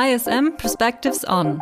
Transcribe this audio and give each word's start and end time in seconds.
ISM 0.00 0.56
Perspectives 0.56 1.26
On, 1.28 1.60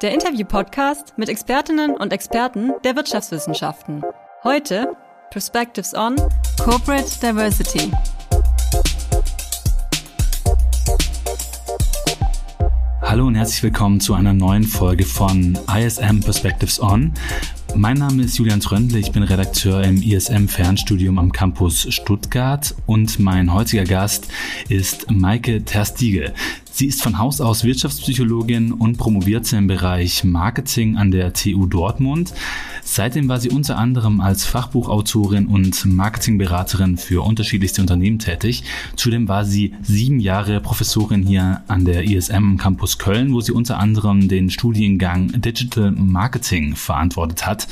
der 0.00 0.14
Interview-Podcast 0.14 1.14
mit 1.16 1.28
Expertinnen 1.28 1.96
und 1.96 2.12
Experten 2.12 2.70
der 2.84 2.94
Wirtschaftswissenschaften. 2.94 4.04
Heute 4.44 4.96
Perspectives 5.32 5.92
On 5.92 6.14
Corporate 6.62 7.10
Diversity. 7.20 7.90
Hallo 13.02 13.26
und 13.26 13.34
herzlich 13.34 13.64
willkommen 13.64 13.98
zu 13.98 14.14
einer 14.14 14.32
neuen 14.32 14.62
Folge 14.62 15.04
von 15.04 15.58
ISM 15.76 16.20
Perspectives 16.20 16.80
On. 16.80 17.12
Mein 17.74 17.96
Name 17.96 18.22
ist 18.22 18.38
Julian 18.38 18.60
Tröndle, 18.60 19.00
ich 19.00 19.10
bin 19.10 19.24
Redakteur 19.24 19.82
im 19.82 20.00
ISM 20.00 20.46
Fernstudium 20.46 21.18
am 21.18 21.32
Campus 21.32 21.92
Stuttgart 21.92 22.72
und 22.86 23.18
mein 23.18 23.52
heutiger 23.52 23.82
Gast 23.82 24.28
ist 24.68 25.10
Maike 25.10 25.64
Terstiege. 25.64 26.32
Sie 26.76 26.86
ist 26.86 27.04
von 27.04 27.18
Haus 27.18 27.40
aus 27.40 27.62
Wirtschaftspsychologin 27.62 28.72
und 28.72 28.96
promovierte 28.96 29.56
im 29.56 29.68
Bereich 29.68 30.24
Marketing 30.24 30.96
an 30.96 31.12
der 31.12 31.32
TU 31.32 31.66
Dortmund. 31.66 32.34
Seitdem 32.82 33.28
war 33.28 33.38
sie 33.38 33.50
unter 33.50 33.78
anderem 33.78 34.20
als 34.20 34.44
Fachbuchautorin 34.44 35.46
und 35.46 35.84
Marketingberaterin 35.86 36.96
für 36.96 37.24
unterschiedlichste 37.24 37.80
Unternehmen 37.80 38.18
tätig. 38.18 38.64
Zudem 38.96 39.28
war 39.28 39.44
sie 39.44 39.72
sieben 39.82 40.18
Jahre 40.18 40.60
Professorin 40.60 41.22
hier 41.22 41.62
an 41.68 41.84
der 41.84 42.02
ISM 42.10 42.56
Campus 42.56 42.98
Köln, 42.98 43.32
wo 43.32 43.40
sie 43.40 43.52
unter 43.52 43.78
anderem 43.78 44.26
den 44.26 44.50
Studiengang 44.50 45.28
Digital 45.40 45.92
Marketing 45.92 46.74
verantwortet 46.74 47.46
hat. 47.46 47.68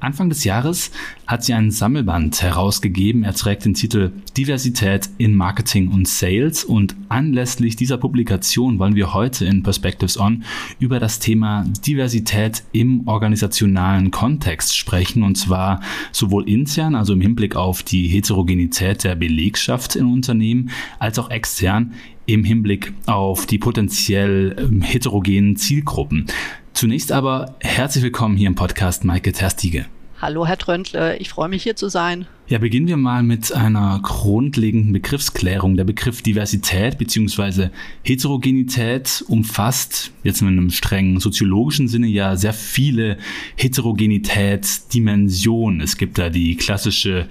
Anfang 0.00 0.28
des 0.28 0.44
Jahres 0.44 0.90
hat 1.26 1.44
sie 1.44 1.54
einen 1.54 1.70
Sammelband 1.70 2.42
herausgegeben. 2.42 3.24
Er 3.24 3.34
trägt 3.34 3.64
den 3.64 3.74
Titel 3.74 4.12
Diversität 4.36 5.08
in 5.18 5.34
Marketing 5.34 5.88
und 5.88 6.06
Sales 6.06 6.64
und 6.64 6.94
anlässlich 7.08 7.76
dieser 7.76 7.96
Publikation 7.96 8.78
wollen 8.78 8.94
wir 8.94 9.14
heute 9.14 9.46
in 9.46 9.62
Perspectives 9.62 10.18
On 10.18 10.44
über 10.78 11.00
das 11.00 11.18
Thema 11.18 11.64
Diversität 11.86 12.62
im 12.72 13.08
organisationalen 13.08 14.10
Kontext 14.10 14.76
sprechen 14.76 15.22
und 15.22 15.36
zwar 15.36 15.80
sowohl 16.12 16.48
intern, 16.48 16.94
also 16.94 17.14
im 17.14 17.20
Hinblick 17.20 17.56
auf 17.56 17.82
die 17.82 18.06
Heterogenität 18.08 19.04
der 19.04 19.14
Belegschaft 19.14 19.96
in 19.96 20.06
Unternehmen, 20.06 20.70
als 20.98 21.18
auch 21.18 21.30
extern 21.30 21.94
im 22.26 22.44
Hinblick 22.44 22.92
auf 23.06 23.46
die 23.46 23.58
potenziell 23.58 24.56
ähm, 24.58 24.82
heterogenen 24.82 25.56
Zielgruppen. 25.56 26.26
Zunächst 26.72 27.12
aber 27.12 27.56
herzlich 27.60 28.04
willkommen 28.04 28.36
hier 28.36 28.48
im 28.48 28.54
Podcast 28.54 29.04
Maike 29.04 29.32
Terstige. 29.32 29.86
Hallo, 30.20 30.46
Herr 30.46 30.56
Tröndle, 30.56 31.18
ich 31.18 31.28
freue 31.28 31.48
mich 31.48 31.62
hier 31.62 31.76
zu 31.76 31.88
sein. 31.88 32.26
Ja, 32.48 32.58
beginnen 32.58 32.86
wir 32.86 32.96
mal 32.96 33.24
mit 33.24 33.52
einer 33.52 33.98
grundlegenden 34.04 34.92
Begriffsklärung. 34.92 35.76
Der 35.76 35.82
Begriff 35.82 36.22
Diversität 36.22 36.96
bzw. 36.96 37.70
Heterogenität 38.04 39.24
umfasst 39.26 40.12
jetzt 40.22 40.42
in 40.42 40.46
einem 40.46 40.70
strengen 40.70 41.18
soziologischen 41.18 41.88
Sinne 41.88 42.06
ja 42.06 42.36
sehr 42.36 42.52
viele 42.52 43.16
Heterogenitätsdimensionen. 43.56 45.80
Es 45.80 45.96
gibt 45.96 46.18
da 46.18 46.30
die 46.30 46.56
klassische 46.56 47.26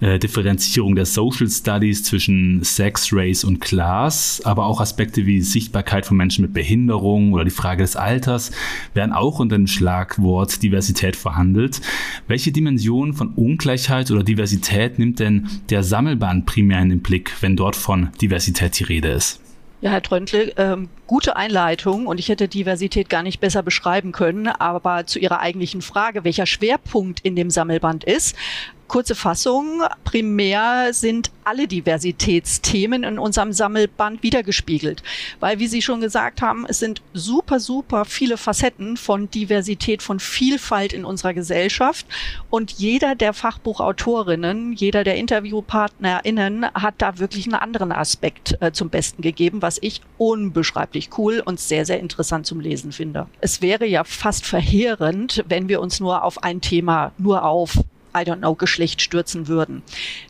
äh, 0.00 0.18
Differenzierung 0.18 0.96
der 0.96 1.06
Social 1.06 1.48
Studies 1.48 2.04
zwischen 2.04 2.62
Sex, 2.62 3.08
Race 3.10 3.44
und 3.44 3.60
Class, 3.60 4.42
aber 4.44 4.66
auch 4.66 4.82
Aspekte 4.82 5.24
wie 5.24 5.40
Sichtbarkeit 5.40 6.04
von 6.04 6.18
Menschen 6.18 6.42
mit 6.42 6.52
Behinderung 6.52 7.32
oder 7.32 7.44
die 7.44 7.50
Frage 7.50 7.84
des 7.84 7.96
Alters 7.96 8.50
werden 8.92 9.14
auch 9.14 9.38
unter 9.38 9.56
dem 9.56 9.66
Schlagwort 9.66 10.62
Diversität 10.62 11.16
verhandelt. 11.16 11.80
Welche 12.28 12.52
Dimensionen 12.52 13.14
von 13.14 13.32
Ungleichheit 13.34 14.10
oder 14.10 14.22
Diversität 14.22 14.68
Diversität 14.68 14.98
nimmt 14.98 15.18
denn 15.18 15.48
der 15.70 15.82
Sammelband 15.82 16.46
primär 16.46 16.80
in 16.80 16.90
den 16.90 17.00
Blick, 17.00 17.32
wenn 17.40 17.56
dort 17.56 17.76
von 17.76 18.10
Diversität 18.20 18.78
die 18.78 18.84
Rede 18.84 19.08
ist? 19.08 19.40
Ja, 19.80 19.90
Herr 19.90 20.02
Tröntle, 20.02 20.52
ähm, 20.56 20.88
gute 21.06 21.36
Einleitung 21.36 22.06
und 22.06 22.18
ich 22.18 22.28
hätte 22.28 22.48
Diversität 22.48 23.08
gar 23.08 23.22
nicht 23.22 23.40
besser 23.40 23.62
beschreiben 23.62 24.12
können, 24.12 24.48
aber 24.48 25.06
zu 25.06 25.18
Ihrer 25.18 25.40
eigentlichen 25.40 25.82
Frage, 25.82 26.24
welcher 26.24 26.46
Schwerpunkt 26.46 27.20
in 27.20 27.36
dem 27.36 27.50
Sammelband 27.50 28.04
ist, 28.04 28.36
Kurze 28.88 29.14
Fassung. 29.14 29.82
Primär 30.04 30.94
sind 30.94 31.30
alle 31.44 31.68
Diversitätsthemen 31.68 33.04
in 33.04 33.18
unserem 33.18 33.52
Sammelband 33.52 34.22
wiedergespiegelt. 34.22 35.02
Weil, 35.40 35.58
wie 35.58 35.66
Sie 35.66 35.82
schon 35.82 36.00
gesagt 36.00 36.40
haben, 36.40 36.64
es 36.66 36.78
sind 36.78 37.02
super, 37.12 37.60
super 37.60 38.06
viele 38.06 38.38
Facetten 38.38 38.96
von 38.96 39.30
Diversität, 39.30 40.02
von 40.02 40.20
Vielfalt 40.20 40.94
in 40.94 41.04
unserer 41.04 41.34
Gesellschaft. 41.34 42.06
Und 42.48 42.72
jeder 42.72 43.14
der 43.14 43.34
Fachbuchautorinnen, 43.34 44.72
jeder 44.72 45.04
der 45.04 45.16
InterviewpartnerInnen 45.16 46.66
hat 46.72 46.94
da 46.98 47.18
wirklich 47.18 47.44
einen 47.44 47.54
anderen 47.54 47.92
Aspekt 47.92 48.56
äh, 48.60 48.72
zum 48.72 48.88
Besten 48.88 49.20
gegeben, 49.20 49.60
was 49.60 49.78
ich 49.82 50.00
unbeschreiblich 50.16 51.10
cool 51.18 51.42
und 51.44 51.60
sehr, 51.60 51.84
sehr 51.84 52.00
interessant 52.00 52.46
zum 52.46 52.60
Lesen 52.60 52.92
finde. 52.92 53.26
Es 53.42 53.60
wäre 53.60 53.86
ja 53.86 54.04
fast 54.04 54.46
verheerend, 54.46 55.44
wenn 55.46 55.68
wir 55.68 55.82
uns 55.82 56.00
nur 56.00 56.24
auf 56.24 56.42
ein 56.42 56.62
Thema, 56.62 57.12
nur 57.18 57.44
auf 57.44 57.78
I 58.20 58.24
don't 58.24 58.38
know, 58.38 58.54
Geschlecht 58.54 59.00
stürzen 59.02 59.48
würden. 59.48 59.82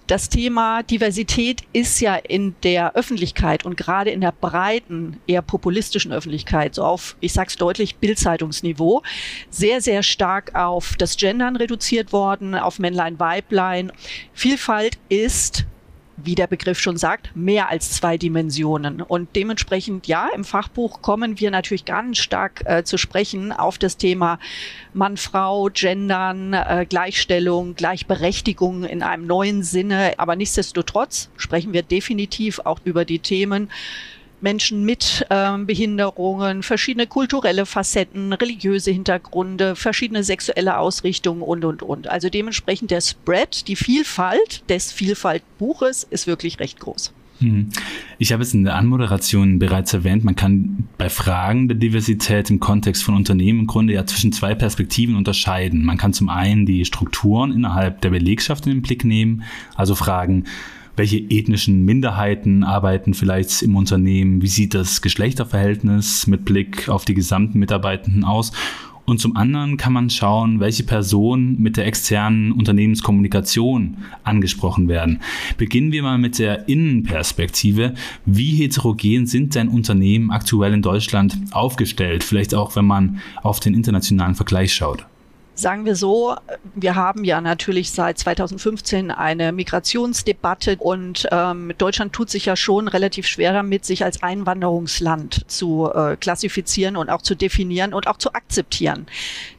Das 0.07 0.29
Thema 0.29 0.83
Diversität 0.83 1.63
ist 1.73 2.01
ja 2.01 2.17
in 2.17 2.55
der 2.63 2.95
Öffentlichkeit 2.95 3.65
und 3.65 3.77
gerade 3.77 4.11
in 4.11 4.21
der 4.21 4.33
breiten, 4.33 5.21
eher 5.27 5.43
populistischen 5.43 6.13
Öffentlichkeit, 6.13 6.75
so 6.75 6.85
auf, 6.85 7.17
ich 7.21 7.33
sag's 7.33 7.57
deutlich, 7.57 7.97
Bildzeitungsniveau, 7.97 9.03
sehr, 9.51 9.81
sehr 9.81 10.03
stark 10.03 10.55
auf 10.55 10.97
das 10.97 11.17
Gendern 11.17 11.57
reduziert 11.57 12.13
worden, 12.13 12.55
auf 12.55 12.79
Männlein, 12.79 13.19
Weiblein. 13.19 13.93
Vielfalt 14.33 14.99
ist 15.09 15.67
wie 16.25 16.35
der 16.35 16.47
Begriff 16.47 16.79
schon 16.81 16.97
sagt, 16.97 17.35
mehr 17.35 17.69
als 17.69 17.93
zwei 17.93 18.19
Dimensionen. 18.19 19.01
Und 19.03 19.35
dementsprechend, 19.37 20.07
ja, 20.07 20.29
im 20.35 20.45
Fachbuch 20.45 21.01
kommen 21.03 21.39
wir 21.39 21.51
natürlich 21.51 21.85
ganz 21.85 22.19
stark 22.19 22.63
äh, 22.65 22.85
zu 22.85 22.99
sprechen 22.99 23.53
auf 23.53 23.79
das 23.79 23.97
Thema 23.97 24.39
Mann, 24.95 25.17
Frau, 25.17 25.69
Gendern, 25.73 26.53
äh, 26.53 26.87
Gleichstellung, 26.89 27.75
Gleichberechtigung 27.75 28.85
in 28.85 29.03
einem 29.03 29.27
neuen 29.27 29.63
Sinne. 29.63 30.15
Aber 30.19 30.37
nichtsdestotrotz 30.37 31.31
sprechen 31.37 31.73
wir 31.73 31.83
definitiv 31.83 32.61
auch 32.61 32.81
über 32.85 33.05
die 33.05 33.21
Themen, 33.21 33.71
Menschen 34.41 34.85
mit 34.85 35.27
ähm, 35.31 35.67
Behinderungen, 35.67 36.63
verschiedene 36.63 37.07
kulturelle 37.07 37.67
Facetten, 37.67 38.33
religiöse 38.33 38.91
Hintergründe, 38.91 39.77
verschiedene 39.77 40.23
sexuelle 40.23 40.79
Ausrichtungen 40.79 41.43
und, 41.43 41.65
und, 41.65 41.83
und. 41.83 42.09
Also 42.09 42.29
dementsprechend 42.29 42.91
der 42.91 43.01
Spread, 43.01 43.69
die 43.69 43.77
Vielfalt 43.77 44.69
des 44.69 44.93
Vielfaltbuches 44.93 46.07
ist 46.11 46.27
wirklich 46.27 46.61
recht 46.61 46.81
groß. 46.81 47.13
Hm. 47.41 47.69
Ich 48.19 48.33
habe 48.33 48.43
es 48.43 48.53
in 48.53 48.65
der 48.65 48.75
Anmoderation 48.75 49.59
bereits 49.59 49.93
erwähnt, 49.95 50.25
man 50.25 50.35
kann 50.35 50.89
bei 50.99 51.09
Fragen 51.09 51.69
der 51.69 51.77
Diversität 51.77 52.51
im 52.51 52.59
Kontext 52.59 53.05
von 53.05 53.15
Unternehmen 53.15 53.61
im 53.61 53.67
Grunde 53.67 53.93
ja 53.93 54.05
zwischen 54.07 54.33
zwei 54.33 54.55
Perspektiven 54.55 55.15
unterscheiden. 55.15 55.85
Man 55.85 55.99
kann 55.99 56.13
zum 56.13 56.29
einen 56.29 56.67
die 56.67 56.85
Strukturen 56.85 57.53
innerhalb 57.53 58.01
der 58.01 58.11
Belegschaft 58.11 58.67
in 58.67 58.73
den 58.73 58.83
Blick 58.83 59.05
nehmen, 59.05 59.45
also 59.77 59.95
fragen, 59.95 60.45
welche 60.99 61.19
ethnischen 61.19 61.85
Minderheiten 61.85 62.65
arbeiten 62.65 63.15
vielleicht 63.15 63.63
im 63.63 63.77
Unternehmen, 63.77 64.43
wie 64.43 64.49
sieht 64.49 64.75
das 64.75 65.01
Geschlechterverhältnis 65.01 66.27
mit 66.27 66.45
Blick 66.45 66.89
auf 66.89 67.05
die 67.05 67.15
gesamten 67.15 67.59
Mitarbeitenden 67.59 68.25
aus 68.25 68.53
und 69.09 69.21
zum 69.21 69.37
anderen 69.37 69.79
kann 69.79 69.95
man 69.95 70.11
schauen, 70.11 70.61
welche 70.61 70.83
Personen 70.83 71.59
mit 71.59 71.79
der 71.79 71.87
externen 71.87 72.53
Unternehmenskommunikation 72.53 73.97
angesprochen 74.23 74.87
werden. 74.87 75.21
Beginnen 75.57 75.93
wir 75.93 76.03
mal 76.03 76.19
mit 76.19 76.39
der 76.39 76.69
Innenperspektive. 76.69 77.95
Wie 78.27 78.51
heterogen 78.57 79.27
sind 79.27 79.55
denn 79.55 79.69
Unternehmen 79.69 80.31
aktuell 80.31 80.75
in 80.75 80.83
Deutschland 80.83 81.39
aufgestellt? 81.53 82.23
Vielleicht 82.23 82.55
auch, 82.55 82.77
wenn 82.77 82.85
man 82.85 83.21
auf 83.43 83.61
den 83.61 83.73
internationalen 83.73 84.35
Vergleich 84.35 84.75
schaut. 84.75 85.07
Sagen 85.59 85.87
wir 85.87 85.97
so, 85.97 86.37
wir 86.77 86.95
haben 86.95 87.25
ja 87.25 87.41
natürlich 87.41 87.91
seit 87.91 88.17
2015 88.17 89.11
eine 89.11 89.51
Migrationsdebatte 89.51 90.77
und 90.79 91.27
ähm, 91.33 91.73
Deutschland 91.77 92.13
tut 92.13 92.31
sich 92.31 92.45
ja 92.47 92.55
schon 92.55 92.87
relativ 92.87 93.27
schwer 93.27 93.53
damit, 93.53 93.85
sich 93.85 94.05
als 94.05 94.23
Einwanderungsland 94.23 95.51
zu 95.51 95.91
äh, 95.93 96.15
klassifizieren 96.15 96.97
und 96.97 97.11
auch 97.11 97.23
zu 97.23 97.35
definieren 97.35 97.93
und 97.93 98.07
auch 98.07 98.19
zu 98.19 98.35
akzeptieren. 98.35 99.07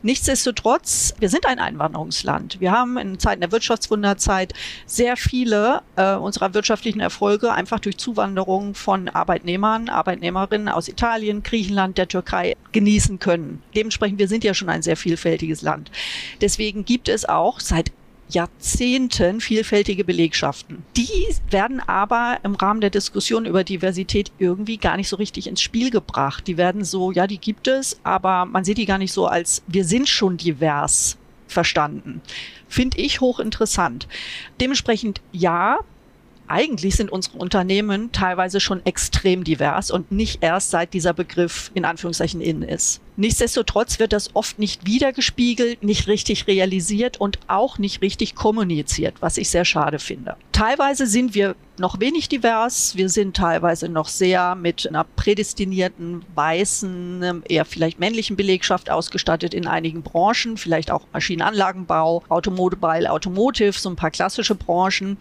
Nichtsdestotrotz, 0.01 1.15
wir 1.19 1.27
sind 1.27 1.45
ein 1.45 1.59
Einwanderungsland. 1.59 2.61
Wir 2.61 2.71
haben 2.71 2.97
in 2.97 3.19
Zeiten 3.19 3.41
der 3.41 3.51
Wirtschaftswunderzeit 3.51 4.53
sehr 4.85 5.17
viele 5.17 5.81
äh, 5.97 6.15
unserer 6.15 6.53
wirtschaftlichen 6.53 7.01
Erfolge 7.01 7.51
einfach 7.51 7.81
durch 7.81 7.97
Zuwanderung 7.97 8.73
von 8.73 9.09
Arbeitnehmern, 9.09 9.89
Arbeitnehmerinnen 9.89 10.69
aus 10.69 10.87
Italien, 10.87 11.43
Griechenland, 11.43 11.97
der 11.97 12.07
Türkei 12.07 12.55
genießen 12.71 13.19
können. 13.19 13.61
Dementsprechend, 13.75 14.19
wir 14.19 14.29
sind 14.29 14.45
ja 14.45 14.53
schon 14.53 14.69
ein 14.69 14.81
sehr 14.81 14.95
vielfältiges 14.95 15.61
Land. 15.61 15.88
Deswegen 16.41 16.85
gibt 16.85 17.09
es 17.09 17.27
auch 17.27 17.59
seit 17.59 17.91
Jahrzehnten 18.29 19.41
vielfältige 19.41 20.03
Belegschaften. 20.03 20.83
Die 20.95 21.09
werden 21.49 21.79
aber 21.79 22.37
im 22.43 22.55
Rahmen 22.55 22.79
der 22.79 22.91
Diskussion 22.91 23.45
über 23.45 23.63
Diversität 23.63 24.31
irgendwie 24.37 24.77
gar 24.77 24.97
nicht 24.97 25.09
so 25.09 25.15
richtig 25.15 25.47
ins 25.47 25.61
Spiel 25.61 25.89
gebracht. 25.89 26.45
Die 26.45 26.57
werden 26.57 26.85
so, 26.85 27.11
ja, 27.11 27.25
die 27.25 27.39
gibt 27.39 27.67
es, 27.67 27.99
aber 28.03 28.45
man 28.45 28.63
sieht 28.63 28.77
die 28.77 28.85
gar 28.85 28.99
nicht 28.99 29.13
so 29.13 29.25
als 29.25 29.63
wir 29.67 29.83
sind 29.83 30.07
schon 30.07 30.37
divers 30.37 31.17
verstanden. 31.47 32.21
Finde 32.67 32.99
ich 32.99 33.19
hochinteressant. 33.19 34.07
Dementsprechend 34.61 35.21
ja, 35.31 35.79
eigentlich 36.47 36.95
sind 36.95 37.11
unsere 37.11 37.37
Unternehmen 37.37 38.11
teilweise 38.11 38.59
schon 38.59 38.85
extrem 38.85 39.43
divers 39.43 39.89
und 39.89 40.11
nicht 40.11 40.43
erst 40.43 40.69
seit 40.69 40.93
dieser 40.93 41.13
Begriff 41.13 41.71
in 41.73 41.85
Anführungszeichen 41.85 42.41
in 42.41 42.61
ist. 42.61 43.01
Nichtsdestotrotz 43.19 43.99
wird 43.99 44.13
das 44.13 44.33
oft 44.33 44.59
nicht 44.59 44.85
wiedergespiegelt, 44.85 45.83
nicht 45.83 46.07
richtig 46.07 46.47
realisiert 46.47 47.19
und 47.19 47.37
auch 47.49 47.77
nicht 47.77 48.01
richtig 48.01 48.33
kommuniziert, 48.33 49.15
was 49.19 49.35
ich 49.35 49.49
sehr 49.49 49.65
schade 49.65 49.99
finde. 49.99 50.37
Teilweise 50.53 51.05
sind 51.05 51.33
wir 51.33 51.55
noch 51.79 51.99
wenig 51.99 52.29
divers. 52.29 52.95
Wir 52.95 53.09
sind 53.09 53.35
teilweise 53.35 53.89
noch 53.89 54.07
sehr 54.07 54.55
mit 54.55 54.87
einer 54.87 55.03
prädestinierten, 55.03 56.23
weißen, 56.33 57.43
eher 57.47 57.65
vielleicht 57.65 57.99
männlichen 57.99 58.37
Belegschaft 58.37 58.89
ausgestattet 58.89 59.53
in 59.53 59.67
einigen 59.67 60.01
Branchen, 60.01 60.55
vielleicht 60.55 60.89
auch 60.89 61.01
Maschinenanlagenbau, 61.11 62.23
Automobile, 62.29 63.11
Automotive, 63.11 63.73
so 63.73 63.89
ein 63.89 63.95
paar 63.97 64.11
klassische 64.11 64.55
Branchen. 64.55 65.17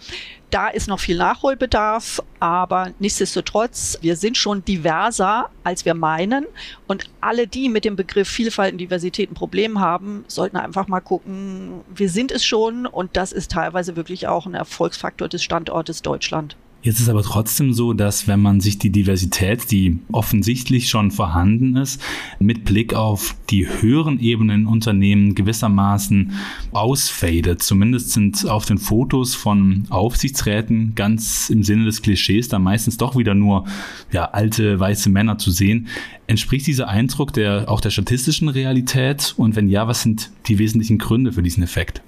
Da 0.51 0.69
ist 0.69 0.89
noch 0.89 1.01
viel 1.01 1.17
Nachholbedarf, 1.17 2.23
aber 2.41 2.93
nichtsdestotrotz, 3.01 3.99
wir 4.01 4.17
sind 4.17 4.37
schon 4.37 4.65
diverser, 4.65 5.51
als 5.69 5.85
wir 5.85 5.95
meinen. 5.95 6.47
Und 6.87 7.11
alle, 7.21 7.47
die 7.47 7.69
mit 7.69 7.85
dem 7.85 7.95
Begriff 7.95 8.29
Vielfalt 8.29 8.73
und 8.73 8.79
Diversität 8.79 9.31
ein 9.31 9.35
Problem 9.35 9.81
haben, 9.81 10.25
sollten 10.27 10.57
einfach 10.57 10.89
mal 10.89 11.01
gucken, 11.01 11.83
wir 11.95 12.09
sind 12.09 12.33
es 12.33 12.45
schon 12.45 12.87
und 12.87 13.17
das 13.17 13.33
ist 13.33 13.51
teilweise 13.51 13.95
wirklich 13.95 14.27
auch 14.27 14.47
ein 14.47 14.55
Erfolgsfaktor 14.55 15.29
des 15.29 15.43
Standortes 15.43 16.03
Deutschland. 16.03 16.57
Jetzt 16.81 17.01
ist 17.01 17.09
aber 17.09 17.23
trotzdem 17.23 17.73
so, 17.73 17.93
dass 17.93 18.29
wenn 18.29 18.41
man 18.41 18.61
sich 18.61 18.79
die 18.79 18.91
Diversität, 18.91 19.73
die 19.73 19.99
offensichtlich 20.13 20.89
schon 20.89 21.11
vorhanden 21.11 21.77
ist, 21.77 22.01
mit 22.39 22.65
Blick 22.65 22.95
auf 22.95 23.35
die 23.51 23.69
höheren 23.69 24.21
Ebenen 24.21 24.67
Unternehmen 24.67 25.35
gewissermaßen 25.35 26.33
ausfadet. 26.71 27.65
Zumindest 27.65 28.13
sind 28.13 28.49
auf 28.49 28.65
den 28.65 28.79
Fotos 28.79 29.35
von 29.35 29.87
Aufsichtsräten 29.91 30.95
ganz 30.95 31.51
im 31.51 31.65
Sinne 31.65 31.85
des 31.85 32.01
Klischees 32.01 32.47
da 32.47 32.61
meistens 32.61 32.97
doch 32.97 33.17
wieder 33.17 33.35
nur 33.35 33.65
ja, 34.13 34.27
alte 34.27 34.79
weiße 34.79 35.11
Männer 35.11 35.37
zu 35.37 35.51
sehen. 35.51 35.89
Entspricht 36.29 36.69
dieser 36.69 36.89
Eindruck 36.89 37.33
der, 37.33 37.69
auch 37.69 37.81
der 37.81 37.91
statistischen 37.91 38.49
Realität? 38.49 39.35
Und 39.37 39.57
wenn 39.57 39.69
ja, 39.69 39.89
was 39.89 40.03
sind 40.03 40.31
die 40.47 40.61
wesentlichen 40.61 40.99
Gründe 40.99 41.33
für 41.33 41.43
diesen 41.43 41.65
Effekt? 41.65 42.03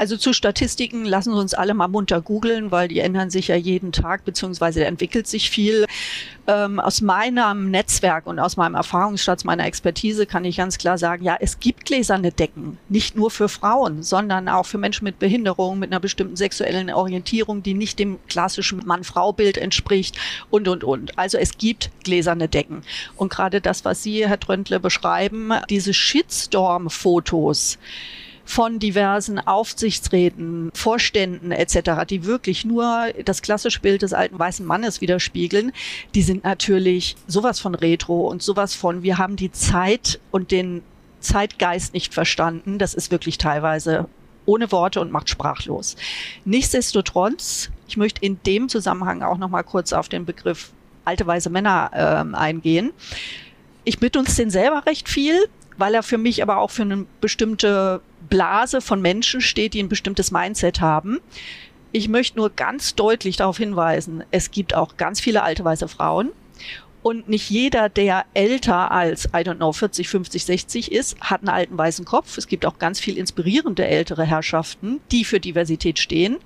Also 0.00 0.16
zu 0.16 0.32
Statistiken 0.32 1.04
lassen 1.04 1.34
Sie 1.34 1.38
uns 1.38 1.52
alle 1.52 1.74
mal 1.74 1.86
munter 1.86 2.22
googeln, 2.22 2.70
weil 2.70 2.88
die 2.88 3.00
ändern 3.00 3.28
sich 3.28 3.48
ja 3.48 3.54
jeden 3.54 3.92
Tag, 3.92 4.24
beziehungsweise 4.24 4.82
entwickelt 4.86 5.26
sich 5.26 5.50
viel. 5.50 5.84
Ähm, 6.46 6.80
aus 6.80 7.02
meinem 7.02 7.70
Netzwerk 7.70 8.26
und 8.26 8.38
aus 8.38 8.56
meinem 8.56 8.76
Erfahrungsschatz, 8.76 9.44
meiner 9.44 9.66
Expertise 9.66 10.24
kann 10.24 10.46
ich 10.46 10.56
ganz 10.56 10.78
klar 10.78 10.96
sagen, 10.96 11.22
ja, 11.22 11.36
es 11.38 11.60
gibt 11.60 11.84
gläserne 11.84 12.32
Decken, 12.32 12.78
nicht 12.88 13.14
nur 13.14 13.30
für 13.30 13.50
Frauen, 13.50 14.02
sondern 14.02 14.48
auch 14.48 14.64
für 14.64 14.78
Menschen 14.78 15.04
mit 15.04 15.18
Behinderung, 15.18 15.78
mit 15.78 15.92
einer 15.92 16.00
bestimmten 16.00 16.36
sexuellen 16.36 16.90
Orientierung, 16.90 17.62
die 17.62 17.74
nicht 17.74 17.98
dem 17.98 18.18
klassischen 18.26 18.80
Mann-Frau-Bild 18.86 19.58
entspricht 19.58 20.16
und, 20.48 20.66
und, 20.66 20.82
und. 20.82 21.18
Also 21.18 21.36
es 21.36 21.58
gibt 21.58 21.90
gläserne 22.04 22.48
Decken. 22.48 22.84
Und 23.16 23.30
gerade 23.30 23.60
das, 23.60 23.84
was 23.84 24.02
Sie, 24.02 24.26
Herr 24.26 24.40
Tröntle, 24.40 24.80
beschreiben, 24.80 25.52
diese 25.68 25.92
Shitstorm-Fotos, 25.92 27.76
von 28.50 28.80
diversen 28.80 29.38
Aufsichtsräten, 29.38 30.72
Vorständen 30.74 31.52
etc., 31.52 32.04
die 32.08 32.24
wirklich 32.24 32.64
nur 32.64 33.06
das 33.24 33.42
klassische 33.42 33.78
Bild 33.78 34.02
des 34.02 34.12
alten 34.12 34.36
weißen 34.36 34.66
Mannes 34.66 35.00
widerspiegeln, 35.00 35.70
die 36.16 36.22
sind 36.22 36.42
natürlich 36.42 37.14
sowas 37.28 37.60
von 37.60 37.76
retro 37.76 38.26
und 38.26 38.42
sowas 38.42 38.74
von, 38.74 39.04
wir 39.04 39.18
haben 39.18 39.36
die 39.36 39.52
Zeit 39.52 40.18
und 40.32 40.50
den 40.50 40.82
Zeitgeist 41.20 41.94
nicht 41.94 42.12
verstanden. 42.12 42.78
Das 42.78 42.92
ist 42.92 43.12
wirklich 43.12 43.38
teilweise 43.38 44.08
ohne 44.46 44.72
Worte 44.72 45.00
und 45.00 45.12
macht 45.12 45.28
sprachlos. 45.28 45.94
Nichtsdestotrotz, 46.44 47.70
ich 47.86 47.96
möchte 47.96 48.20
in 48.20 48.40
dem 48.44 48.68
Zusammenhang 48.68 49.22
auch 49.22 49.38
noch 49.38 49.48
mal 49.48 49.62
kurz 49.62 49.92
auf 49.92 50.08
den 50.08 50.24
Begriff 50.24 50.72
alte 51.04 51.24
weiße 51.24 51.50
Männer 51.50 51.90
äh, 51.92 52.36
eingehen. 52.36 52.90
Ich 53.84 54.00
bitte 54.00 54.18
uns 54.18 54.34
den 54.34 54.50
selber 54.50 54.86
recht 54.86 55.08
viel, 55.08 55.38
weil 55.76 55.94
er 55.94 56.02
für 56.02 56.18
mich 56.18 56.42
aber 56.42 56.56
auch 56.56 56.72
für 56.72 56.82
eine 56.82 57.06
bestimmte 57.20 58.00
Blase 58.30 58.80
von 58.80 59.02
Menschen 59.02 59.40
steht, 59.40 59.74
die 59.74 59.82
ein 59.82 59.88
bestimmtes 59.88 60.30
Mindset 60.30 60.80
haben. 60.80 61.18
Ich 61.92 62.08
möchte 62.08 62.38
nur 62.38 62.50
ganz 62.50 62.94
deutlich 62.94 63.36
darauf 63.36 63.58
hinweisen, 63.58 64.22
es 64.30 64.50
gibt 64.52 64.74
auch 64.74 64.96
ganz 64.96 65.20
viele 65.20 65.42
alte 65.42 65.64
weiße 65.64 65.88
Frauen. 65.88 66.30
Und 67.02 67.30
nicht 67.30 67.48
jeder, 67.48 67.88
der 67.88 68.26
älter 68.34 68.90
als, 68.90 69.24
I 69.26 69.38
don't 69.38 69.56
know, 69.56 69.72
40, 69.72 70.08
50, 70.08 70.44
60 70.44 70.92
ist, 70.92 71.18
hat 71.20 71.40
einen 71.40 71.48
alten 71.48 71.78
weißen 71.78 72.04
Kopf. 72.04 72.36
Es 72.36 72.46
gibt 72.46 72.66
auch 72.66 72.78
ganz 72.78 73.00
viel 73.00 73.16
inspirierende 73.16 73.86
ältere 73.86 74.24
Herrschaften, 74.24 75.00
die 75.10 75.24
für 75.24 75.40
Diversität 75.40 75.98
stehen. 75.98 76.36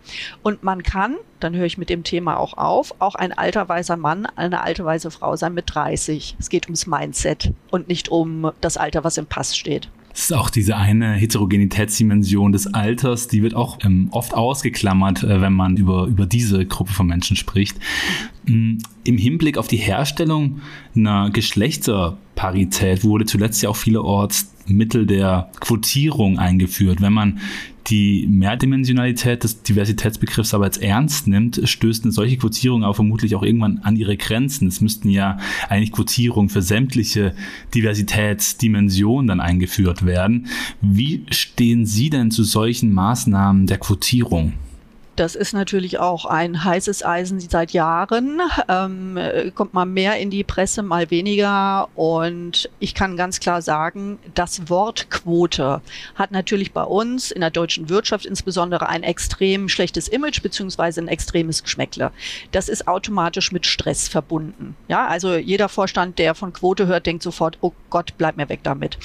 Und 0.45 0.63
man 0.63 0.85
kann, 0.85 1.17
dann 1.41 1.57
höre 1.57 1.67
ich 1.67 1.77
mit 1.77 1.91
dem 1.91 2.05
Thema 2.05 2.39
auch 2.39 2.57
auf, 2.57 2.95
auch 3.01 3.17
ein 3.17 3.33
alter 3.33 3.69
weißer 3.69 3.97
Mann, 3.97 4.27
eine 4.27 4.63
alte 4.63 4.85
weiße 4.85 5.11
Frau 5.11 5.35
sein 5.35 5.55
mit 5.55 5.75
30. 5.75 6.37
Es 6.39 6.51
geht 6.51 6.67
ums 6.67 6.87
Mindset 6.87 7.53
und 7.73 7.89
nicht 7.89 8.09
um 8.09 8.53
das 8.61 8.77
Alter, 8.77 9.03
was 9.03 9.17
im 9.17 9.27
Pass 9.27 9.57
steht. 9.57 9.89
Es 10.15 10.31
ist 10.31 10.33
auch 10.33 10.49
diese 10.49 10.77
eine 10.77 11.15
Heterogenitätsdimension 11.15 12.53
des 12.53 12.73
Alters, 12.73 13.27
die 13.27 13.43
wird 13.43 13.57
auch 13.57 13.79
ähm, 13.83 14.09
oft 14.13 14.33
ausgeklammert, 14.33 15.25
äh, 15.25 15.41
wenn 15.41 15.53
man 15.53 15.77
über, 15.77 16.07
über 16.07 16.25
diese 16.25 16.65
Gruppe 16.65 16.93
von 16.93 17.09
Menschen 17.09 17.37
spricht. 17.37 17.77
Mm, 18.47 18.77
Im 19.03 19.19
Hinblick 19.19 19.59
auf 19.59 19.67
die 19.67 19.77
Herstellung 19.77 20.61
einer 20.95 21.31
Geschlechterparität 21.31 23.03
wurde 23.03 23.25
zuletzt 23.25 23.61
ja 23.65 23.71
auch 23.71 23.77
vielerorts 23.77 24.53
Mittel 24.67 25.05
der 25.05 25.51
Quotierung 25.59 26.39
eingeführt. 26.39 27.01
Wenn 27.01 27.13
man 27.13 27.41
die 27.87 28.27
Mehrdimensionalität 28.29 29.45
des 29.45 29.63
Diversitätsbegriffs 29.63 30.55
aber 30.55 30.65
als 30.65 30.79
ernst 30.79 31.27
nimmt, 31.27 31.61
stößt 31.63 32.05
eine 32.05 32.13
solche 32.13 32.39
Quotierung 32.39 32.83
auch 32.83 32.97
vermutlich 32.97 33.35
auch 33.35 33.43
irgendwann 33.43 33.79
an 33.79 33.97
ihre 33.97 34.17
Grenzen. 34.17 34.69
Es 34.69 34.81
müssten 34.81 35.11
ja 35.11 35.39
eigentlich 35.69 35.93
Quotierungen 35.93 36.49
für 36.49 36.63
sämtliche 36.63 37.35
Diversitätsdimensionen 37.75 39.27
dann 39.27 39.41
eingeführt 39.41 40.07
werden. 40.07 40.47
Wie 40.81 41.25
stehen 41.31 41.85
Sie 41.85 42.11
denn 42.11 42.31
zu 42.31 42.43
solchen 42.43 42.93
Maßnahmen 42.93 43.67
der 43.67 43.79
Quotierung? 43.79 44.55
Das 45.17 45.37
ist 45.37 45.53
natürlich 45.53 46.01
auch 46.01 46.25
ein 46.25 46.65
heißes 46.65 47.05
Eisen 47.05 47.39
seit 47.39 47.73
Jahren. 47.73 48.41
Ähm, 48.69 49.19
kommt 49.55 49.73
mal 49.73 49.85
mehr 49.85 50.19
in 50.19 50.31
die 50.31 50.43
Presse, 50.43 50.83
mal 50.83 51.11
weniger. 51.11 51.89
Und 51.95 52.69
ich 52.81 52.95
kann 52.95 53.17
ganz 53.17 53.39
klar 53.39 53.63
sagen, 53.63 54.19
das 54.35 54.69
Wort 54.69 55.11
Quote 55.11 55.83
hat 56.17 56.33
natürlich 56.33 56.73
bei 56.73 56.83
uns 56.83 57.31
in 57.31 57.43
der 57.43 57.51
deutschen 57.51 57.89
Wirtschaft 57.89 58.27
insbesondere 58.27 58.89
ein 58.89 59.05
extrem 59.05 59.69
schlechtes 59.69 60.09
Image 60.09 60.43
beziehungsweise 60.43 61.01
ein 61.01 61.09
extremes 61.09 61.63
Geschmäckle. 61.63 62.11
Das 62.51 62.69
ist 62.69 62.89
automatisch 62.89 63.53
mit 63.53 63.67
Stress 63.67 64.09
verbunden. 64.09 64.77
Ja, 64.89 65.07
also 65.07 65.37
jeder 65.37 65.69
Vorstand, 65.69 66.19
der 66.19 66.35
von 66.35 66.53
Quote 66.53 66.87
hört, 66.87 67.07
denkt 67.07 67.23
sofort, 67.23 67.59
oh 67.61 67.73
Gott, 67.91 68.15
bleib 68.19 68.37
mir 68.37 68.49
weg 68.49 68.61
damit. 68.65 68.99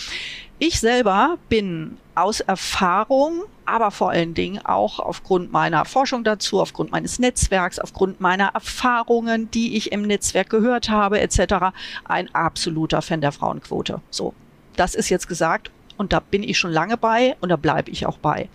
Ich 0.62 0.82
selber 0.82 1.38
bin 1.48 1.98
aus 2.16 2.42
Erfahrung, 2.42 3.44
aber 3.66 3.92
vor 3.92 4.10
allen 4.10 4.34
Dingen 4.34 4.60
auch 4.66 5.00
aufgrund 5.00 5.54
meiner 5.54 5.86
Forschung 5.86 6.26
dazu, 6.26 6.60
aufgrund 6.60 6.92
meines 6.92 7.18
Netzwerks, 7.18 7.80
aufgrund 7.80 8.20
meiner 8.20 8.50
Erfahrungen, 8.50 9.50
die 9.52 9.78
ich 9.78 9.94
im 9.94 10.02
Netzwerk 10.02 10.50
gehört 10.50 10.90
habe, 10.90 11.22
etc., 11.22 11.72
ein 12.04 12.36
absoluter 12.36 13.02
Fan 13.02 13.22
der 13.22 13.32
Frauenquote. 13.32 14.02
So, 14.10 14.34
das 14.76 14.96
ist 14.96 15.08
jetzt 15.08 15.30
gesagt 15.30 15.72
und 15.96 16.12
da 16.12 16.20
bin 16.20 16.44
ich 16.44 16.58
schon 16.58 16.72
lange 16.72 16.98
bei 16.98 17.38
und 17.40 17.48
da 17.48 17.56
bleibe 17.56 17.90
ich 17.90 18.06
auch 18.06 18.18
bei. 18.18 18.50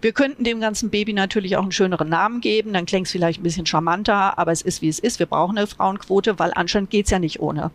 Wir 0.00 0.10
könnten 0.10 0.42
dem 0.42 0.60
ganzen 0.60 0.90
Baby 0.90 1.12
natürlich 1.12 1.56
auch 1.56 1.62
einen 1.62 1.70
schöneren 1.70 2.08
Namen 2.08 2.40
geben, 2.40 2.72
dann 2.72 2.86
klingt 2.86 3.06
es 3.06 3.12
vielleicht 3.12 3.38
ein 3.38 3.44
bisschen 3.44 3.66
charmanter, 3.66 4.36
aber 4.36 4.50
es 4.50 4.62
ist 4.62 4.82
wie 4.82 4.88
es 4.88 4.98
ist. 4.98 5.20
Wir 5.20 5.26
brauchen 5.26 5.56
eine 5.56 5.68
Frauenquote, 5.68 6.40
weil 6.40 6.50
anscheinend 6.56 6.90
geht's 6.90 7.12
ja 7.12 7.20
nicht 7.20 7.38
ohne. 7.38 7.70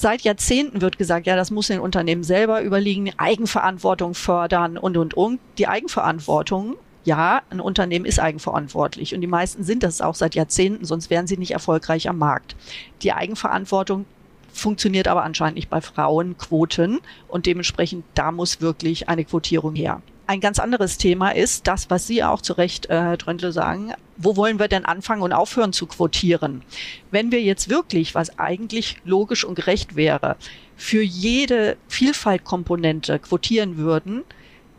Seit 0.00 0.22
Jahrzehnten 0.22 0.80
wird 0.80 0.96
gesagt, 0.96 1.26
ja, 1.26 1.36
das 1.36 1.50
muss 1.50 1.66
den 1.66 1.78
Unternehmen 1.78 2.24
selber 2.24 2.62
überliegen, 2.62 3.12
Eigenverantwortung 3.18 4.14
fördern 4.14 4.78
und, 4.78 4.96
und, 4.96 5.12
und. 5.12 5.40
Die 5.58 5.66
Eigenverantwortung 5.66 6.76
ja, 7.04 7.42
ein 7.50 7.60
Unternehmen 7.60 8.06
ist 8.06 8.18
eigenverantwortlich 8.18 9.14
und 9.14 9.20
die 9.20 9.26
meisten 9.26 9.62
sind 9.62 9.82
das 9.82 10.00
auch 10.00 10.14
seit 10.14 10.34
Jahrzehnten, 10.34 10.86
sonst 10.86 11.10
wären 11.10 11.26
sie 11.26 11.36
nicht 11.36 11.50
erfolgreich 11.50 12.08
am 12.08 12.16
Markt. 12.16 12.56
Die 13.02 13.12
Eigenverantwortung 13.12 14.06
funktioniert 14.50 15.06
aber 15.06 15.22
anscheinend 15.22 15.56
nicht 15.56 15.68
bei 15.68 15.82
Frauenquoten 15.82 17.00
und 17.28 17.44
dementsprechend 17.44 18.06
da 18.14 18.32
muss 18.32 18.62
wirklich 18.62 19.10
eine 19.10 19.26
Quotierung 19.26 19.74
her. 19.74 20.00
Ein 20.30 20.38
ganz 20.38 20.60
anderes 20.60 20.96
Thema 20.96 21.30
ist 21.30 21.66
das, 21.66 21.90
was 21.90 22.06
Sie 22.06 22.22
auch 22.22 22.40
zu 22.40 22.52
Recht, 22.52 22.86
äh, 22.86 22.94
Herr 22.94 23.18
Tröntle, 23.18 23.50
sagen. 23.50 23.94
Wo 24.16 24.36
wollen 24.36 24.60
wir 24.60 24.68
denn 24.68 24.84
anfangen 24.84 25.22
und 25.22 25.32
aufhören 25.32 25.72
zu 25.72 25.88
quotieren? 25.88 26.62
Wenn 27.10 27.32
wir 27.32 27.42
jetzt 27.42 27.68
wirklich, 27.68 28.14
was 28.14 28.38
eigentlich 28.38 28.98
logisch 29.04 29.44
und 29.44 29.56
gerecht 29.56 29.96
wäre, 29.96 30.36
für 30.76 31.02
jede 31.02 31.76
Vielfaltkomponente 31.88 33.18
quotieren 33.18 33.76
würden, 33.76 34.22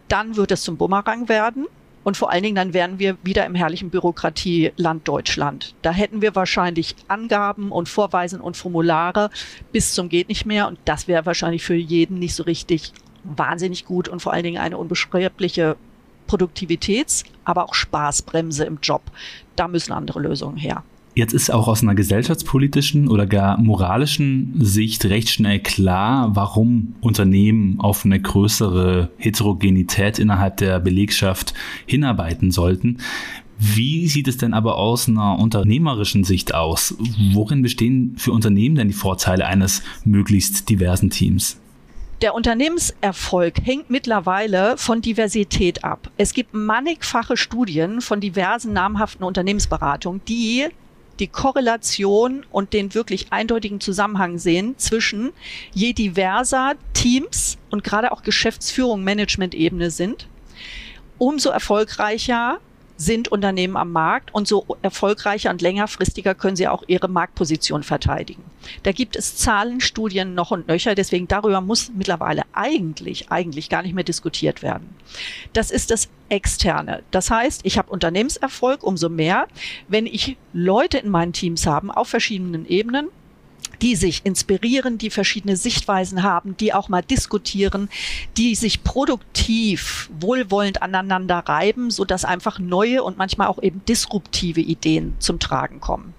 dann 0.07 0.37
wird 0.37 0.53
es 0.53 0.61
zum 0.61 0.77
Bumerang 0.77 1.27
werden. 1.27 1.67
Und 2.05 2.15
vor 2.15 2.31
allen 2.31 2.43
Dingen 2.43 2.55
dann 2.55 2.73
wären 2.73 2.97
wir 2.97 3.17
wieder 3.21 3.45
im 3.45 3.53
herrlichen 3.53 3.89
Bürokratieland 3.89 5.05
Deutschland. 5.05 5.75
Da 5.81 5.91
hätten 5.91 6.21
wir 6.21 6.33
wahrscheinlich 6.33 6.95
Angaben 7.09 7.73
und 7.73 7.89
Vorweisen 7.89 8.39
und 8.39 8.55
Formulare 8.55 9.29
bis 9.73 9.93
zum 9.95 10.07
geht 10.07 10.29
nicht 10.29 10.45
mehr. 10.45 10.69
Und 10.69 10.79
das 10.85 11.09
wäre 11.09 11.25
wahrscheinlich 11.25 11.61
für 11.61 11.75
jeden 11.75 12.19
nicht 12.19 12.35
so 12.35 12.43
richtig 12.43 12.93
wahnsinnig 13.23 13.85
gut 13.85 14.07
und 14.07 14.21
vor 14.21 14.33
allen 14.33 14.43
Dingen 14.43 14.61
eine 14.61 14.77
unbeschreibliche 14.77 15.75
Produktivitäts-, 16.27 17.25
aber 17.43 17.65
auch 17.65 17.73
Spaßbremse 17.73 18.65
im 18.65 18.79
Job. 18.81 19.01
Da 19.55 19.67
müssen 19.67 19.93
andere 19.93 20.19
Lösungen 20.19 20.57
her. 20.57 20.83
Jetzt 21.13 21.33
ist 21.33 21.51
auch 21.51 21.67
aus 21.67 21.83
einer 21.83 21.93
gesellschaftspolitischen 21.93 23.09
oder 23.09 23.27
gar 23.27 23.59
moralischen 23.59 24.53
Sicht 24.61 25.03
recht 25.05 25.29
schnell 25.29 25.59
klar, 25.59 26.33
warum 26.37 26.95
Unternehmen 27.01 27.81
auf 27.81 28.05
eine 28.05 28.21
größere 28.21 29.09
Heterogenität 29.17 30.19
innerhalb 30.19 30.57
der 30.57 30.79
Belegschaft 30.79 31.53
hinarbeiten 31.85 32.51
sollten. 32.51 32.99
Wie 33.59 34.07
sieht 34.07 34.29
es 34.29 34.37
denn 34.37 34.53
aber 34.53 34.77
aus 34.77 35.09
einer 35.09 35.37
unternehmerischen 35.37 36.23
Sicht 36.23 36.55
aus? 36.55 36.95
Worin 37.33 37.61
bestehen 37.61 38.15
für 38.17 38.31
Unternehmen 38.31 38.75
denn 38.75 38.87
die 38.87 38.93
Vorteile 38.93 39.45
eines 39.45 39.83
möglichst 40.05 40.69
diversen 40.69 41.09
Teams? 41.09 41.60
Der 42.21 42.35
Unternehmenserfolg 42.35 43.65
hängt 43.65 43.89
mittlerweile 43.89 44.77
von 44.77 45.01
Diversität 45.01 45.83
ab. 45.83 46.11
Es 46.17 46.33
gibt 46.33 46.53
mannigfache 46.53 47.35
Studien 47.35 47.99
von 47.99 48.21
diversen 48.21 48.73
namhaften 48.73 49.25
Unternehmensberatungen, 49.25 50.21
die 50.27 50.67
die 51.19 51.25
Korrelation 51.25 52.45
und 52.51 52.73
den 52.73 52.93
wirklich 52.93 53.33
eindeutigen 53.33 53.81
Zusammenhang 53.81 54.37
sehen 54.37 54.77
zwischen 54.77 55.31
je 55.73 55.93
diverser 55.93 56.73
Teams 56.93 57.57
und 57.71 57.83
gerade 57.83 58.11
auch 58.11 58.21
Geschäftsführung, 58.21 59.03
Management-Ebene 59.03 59.89
sind, 59.89 60.27
umso 61.17 61.49
erfolgreicher 61.49 62.59
sind 63.01 63.29
Unternehmen 63.29 63.77
am 63.77 63.91
Markt 63.91 64.31
und 64.31 64.47
so 64.47 64.77
erfolgreicher 64.83 65.49
und 65.49 65.61
längerfristiger 65.61 66.35
können 66.35 66.55
sie 66.55 66.67
auch 66.67 66.83
ihre 66.85 67.07
Marktposition 67.07 67.81
verteidigen. 67.81 68.43
Da 68.83 68.91
gibt 68.91 69.15
es 69.15 69.35
Zahlenstudien 69.37 70.35
noch 70.35 70.51
und 70.51 70.67
nöcher, 70.67 70.93
deswegen 70.93 71.27
darüber 71.27 71.61
muss 71.61 71.91
mittlerweile 71.95 72.43
eigentlich, 72.53 73.31
eigentlich 73.31 73.69
gar 73.69 73.81
nicht 73.81 73.95
mehr 73.95 74.03
diskutiert 74.03 74.61
werden. 74.61 74.95
Das 75.53 75.71
ist 75.71 75.89
das 75.89 76.09
Externe. 76.29 77.01
Das 77.09 77.31
heißt, 77.31 77.61
ich 77.63 77.79
habe 77.79 77.89
Unternehmenserfolg 77.89 78.83
umso 78.83 79.09
mehr, 79.09 79.47
wenn 79.87 80.05
ich 80.05 80.37
Leute 80.53 80.99
in 80.99 81.09
meinen 81.09 81.33
Teams 81.33 81.65
habe 81.65 81.97
auf 81.97 82.07
verschiedenen 82.07 82.67
Ebenen, 82.67 83.07
die 83.81 83.95
sich 83.95 84.21
inspirieren, 84.25 84.97
die 84.97 85.09
verschiedene 85.09 85.55
Sichtweisen 85.55 86.23
haben, 86.23 86.55
die 86.57 86.73
auch 86.73 86.89
mal 86.89 87.01
diskutieren, 87.01 87.89
die 88.37 88.55
sich 88.55 88.83
produktiv, 88.83 90.09
wohlwollend 90.19 90.81
aneinander 90.81 91.39
reiben, 91.39 91.89
so 91.89 92.05
dass 92.05 92.25
einfach 92.25 92.59
neue 92.59 93.03
und 93.03 93.17
manchmal 93.17 93.47
auch 93.47 93.61
eben 93.61 93.83
disruptive 93.85 94.61
Ideen 94.61 95.15
zum 95.19 95.39
Tragen 95.39 95.79
kommen. 95.79 96.13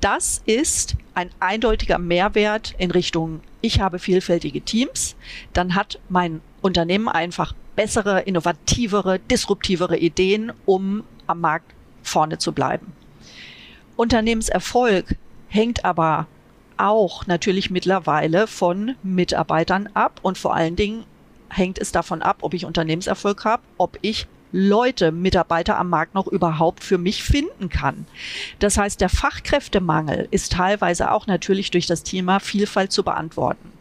Das 0.00 0.42
ist 0.44 0.96
ein 1.14 1.30
eindeutiger 1.40 1.98
Mehrwert 1.98 2.74
in 2.78 2.90
Richtung, 2.90 3.40
ich 3.62 3.80
habe 3.80 3.98
vielfältige 3.98 4.60
Teams, 4.60 5.16
dann 5.54 5.74
hat 5.74 5.98
mein 6.08 6.42
Unternehmen 6.60 7.08
einfach 7.08 7.54
bessere, 7.74 8.20
innovativere, 8.20 9.18
disruptivere 9.18 9.96
Ideen, 9.96 10.52
um 10.66 11.04
am 11.26 11.40
Markt 11.40 11.72
vorne 12.02 12.38
zu 12.38 12.52
bleiben. 12.52 12.92
Unternehmenserfolg 13.96 15.16
hängt 15.48 15.84
aber 15.84 16.26
auch 16.78 17.26
natürlich 17.26 17.70
mittlerweile 17.70 18.46
von 18.46 18.94
Mitarbeitern 19.02 19.88
ab 19.94 20.20
und 20.22 20.38
vor 20.38 20.54
allen 20.54 20.76
Dingen 20.76 21.04
hängt 21.48 21.78
es 21.78 21.92
davon 21.92 22.22
ab, 22.22 22.38
ob 22.40 22.54
ich 22.54 22.64
Unternehmenserfolg 22.64 23.44
habe, 23.44 23.62
ob 23.78 23.98
ich 24.02 24.26
Leute, 24.52 25.12
Mitarbeiter 25.12 25.76
am 25.76 25.90
Markt 25.90 26.14
noch 26.14 26.26
überhaupt 26.26 26.82
für 26.82 26.98
mich 26.98 27.22
finden 27.22 27.68
kann. 27.68 28.06
Das 28.58 28.78
heißt, 28.78 29.00
der 29.00 29.08
Fachkräftemangel 29.08 30.28
ist 30.30 30.52
teilweise 30.52 31.10
auch 31.10 31.26
natürlich 31.26 31.70
durch 31.70 31.86
das 31.86 32.04
Thema 32.04 32.40
Vielfalt 32.40 32.92
zu 32.92 33.02
beantworten. 33.02 33.72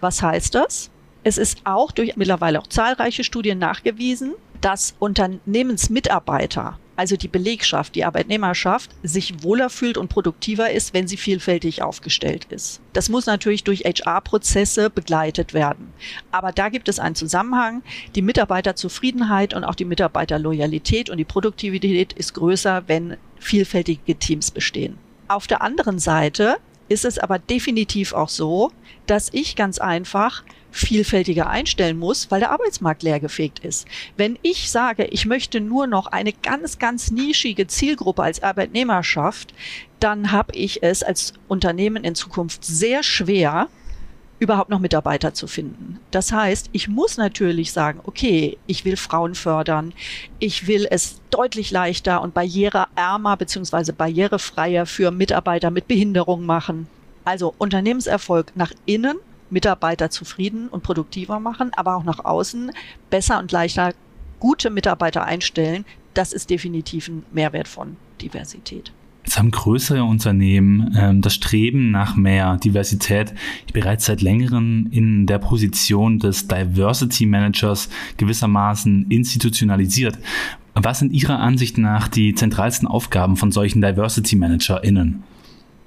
Was 0.00 0.22
heißt 0.22 0.54
das? 0.54 0.90
Es 1.22 1.38
ist 1.38 1.60
auch 1.64 1.92
durch 1.92 2.16
mittlerweile 2.16 2.60
auch 2.60 2.66
zahlreiche 2.66 3.24
Studien 3.24 3.58
nachgewiesen, 3.58 4.34
dass 4.60 4.94
Unternehmensmitarbeiter 4.98 6.78
also 6.96 7.16
die 7.16 7.28
Belegschaft, 7.28 7.94
die 7.94 8.04
Arbeitnehmerschaft, 8.04 8.90
sich 9.02 9.42
wohler 9.42 9.70
fühlt 9.70 9.98
und 9.98 10.08
produktiver 10.08 10.70
ist, 10.70 10.94
wenn 10.94 11.06
sie 11.06 11.16
vielfältig 11.16 11.82
aufgestellt 11.82 12.46
ist. 12.50 12.80
Das 12.92 13.08
muss 13.08 13.26
natürlich 13.26 13.64
durch 13.64 13.80
HR-Prozesse 13.80 14.90
begleitet 14.90 15.54
werden. 15.54 15.92
Aber 16.32 16.52
da 16.52 16.68
gibt 16.70 16.88
es 16.88 16.98
einen 16.98 17.14
Zusammenhang. 17.14 17.82
Die 18.14 18.22
Mitarbeiterzufriedenheit 18.22 19.54
und 19.54 19.64
auch 19.64 19.74
die 19.74 19.84
Mitarbeiterloyalität 19.84 21.10
und 21.10 21.18
die 21.18 21.24
Produktivität 21.24 22.12
ist 22.14 22.34
größer, 22.34 22.84
wenn 22.86 23.16
vielfältige 23.38 24.16
Teams 24.18 24.50
bestehen. 24.50 24.98
Auf 25.28 25.46
der 25.46 25.62
anderen 25.62 25.98
Seite 25.98 26.56
ist 26.88 27.04
es 27.04 27.18
aber 27.18 27.38
definitiv 27.38 28.12
auch 28.12 28.28
so, 28.28 28.72
dass 29.06 29.30
ich 29.32 29.56
ganz 29.56 29.78
einfach 29.78 30.42
vielfältiger 30.70 31.48
einstellen 31.48 31.98
muss, 31.98 32.30
weil 32.30 32.40
der 32.40 32.50
Arbeitsmarkt 32.50 33.02
leergefegt 33.02 33.60
ist. 33.60 33.86
Wenn 34.16 34.38
ich 34.42 34.70
sage, 34.70 35.04
ich 35.04 35.24
möchte 35.24 35.60
nur 35.60 35.86
noch 35.86 36.06
eine 36.08 36.32
ganz, 36.32 36.78
ganz 36.78 37.10
nischige 37.10 37.66
Zielgruppe 37.66 38.22
als 38.22 38.42
Arbeitnehmerschaft, 38.42 39.54
dann 40.00 40.32
habe 40.32 40.54
ich 40.54 40.82
es 40.82 41.02
als 41.02 41.32
Unternehmen 41.48 42.04
in 42.04 42.14
Zukunft 42.14 42.64
sehr 42.64 43.02
schwer, 43.02 43.68
überhaupt 44.38 44.70
noch 44.70 44.78
Mitarbeiter 44.78 45.34
zu 45.34 45.46
finden. 45.46 45.98
Das 46.10 46.32
heißt, 46.32 46.68
ich 46.72 46.88
muss 46.88 47.16
natürlich 47.16 47.72
sagen, 47.72 48.00
okay, 48.04 48.58
ich 48.66 48.84
will 48.84 48.96
Frauen 48.96 49.34
fördern, 49.34 49.92
ich 50.38 50.66
will 50.66 50.86
es 50.90 51.20
deutlich 51.30 51.70
leichter 51.70 52.20
und 52.20 52.34
barriereärmer 52.34 53.36
beziehungsweise 53.36 53.92
barrierefreier 53.92 54.86
für 54.86 55.10
Mitarbeiter 55.10 55.70
mit 55.70 55.88
Behinderung 55.88 56.44
machen. 56.44 56.86
Also 57.24 57.54
Unternehmenserfolg 57.58 58.52
nach 58.54 58.72
innen 58.84 59.16
Mitarbeiter 59.50 60.10
zufrieden 60.10 60.68
und 60.68 60.82
produktiver 60.82 61.40
machen, 61.40 61.70
aber 61.76 61.96
auch 61.96 62.04
nach 62.04 62.24
außen 62.24 62.72
besser 63.10 63.38
und 63.38 63.52
leichter 63.52 63.94
gute 64.40 64.70
Mitarbeiter 64.70 65.24
einstellen. 65.24 65.84
Das 66.14 66.32
ist 66.32 66.50
definitiv 66.50 67.08
ein 67.08 67.24
Mehrwert 67.32 67.68
von 67.68 67.96
Diversität. 68.20 68.92
Jetzt 69.26 69.38
haben 69.38 69.50
größere 69.50 70.04
Unternehmen 70.04 70.96
ähm, 70.96 71.20
das 71.20 71.34
Streben 71.34 71.90
nach 71.90 72.14
mehr 72.14 72.58
Diversität 72.58 73.34
bereits 73.72 74.06
seit 74.06 74.22
längerem 74.22 74.86
in 74.92 75.26
der 75.26 75.38
Position 75.38 76.20
des 76.20 76.46
Diversity 76.46 77.26
Managers 77.26 77.88
gewissermaßen 78.18 79.06
institutionalisiert. 79.10 80.16
Was 80.74 81.00
sind 81.00 81.12
Ihrer 81.12 81.40
Ansicht 81.40 81.76
nach 81.76 82.06
die 82.06 82.34
zentralsten 82.34 82.86
Aufgaben 82.86 83.36
von 83.36 83.50
solchen 83.50 83.82
Diversity 83.82 84.36
ManagerInnen? 84.36 85.24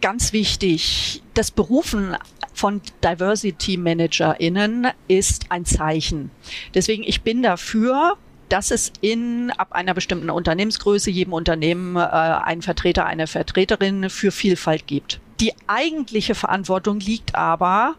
Ganz 0.01 0.34
wichtig, 0.34 1.24
das 1.34 1.50
Berufen 1.50 2.17
von 2.53 2.81
Diversity 3.01 3.77
ManagerInnen 3.77 4.88
ist 5.08 5.46
ein 5.50 5.63
Zeichen. 5.63 6.29
Deswegen, 6.74 7.03
ich 7.03 7.22
bin 7.22 7.41
dafür, 7.41 8.17
dass 8.50 8.72
es 8.72 8.91
in 9.01 9.51
ab 9.51 9.72
einer 9.72 9.94
bestimmten 9.94 10.29
Unternehmensgröße 10.29 11.10
jedem 11.10 11.34
Unternehmen 11.34 11.96
äh, 11.96 12.00
einen 12.00 12.62
Vertreter, 12.62 13.06
eine 13.06 13.27
Vertreterin 13.27 14.10
für 14.10 14.32
Vielfalt 14.32 14.88
gibt. 14.88 15.20
Die 15.39 15.53
eigentliche 15.68 16.36
Verantwortung 16.36 17.00
liegt 17.00 17.36
aber 17.36 17.96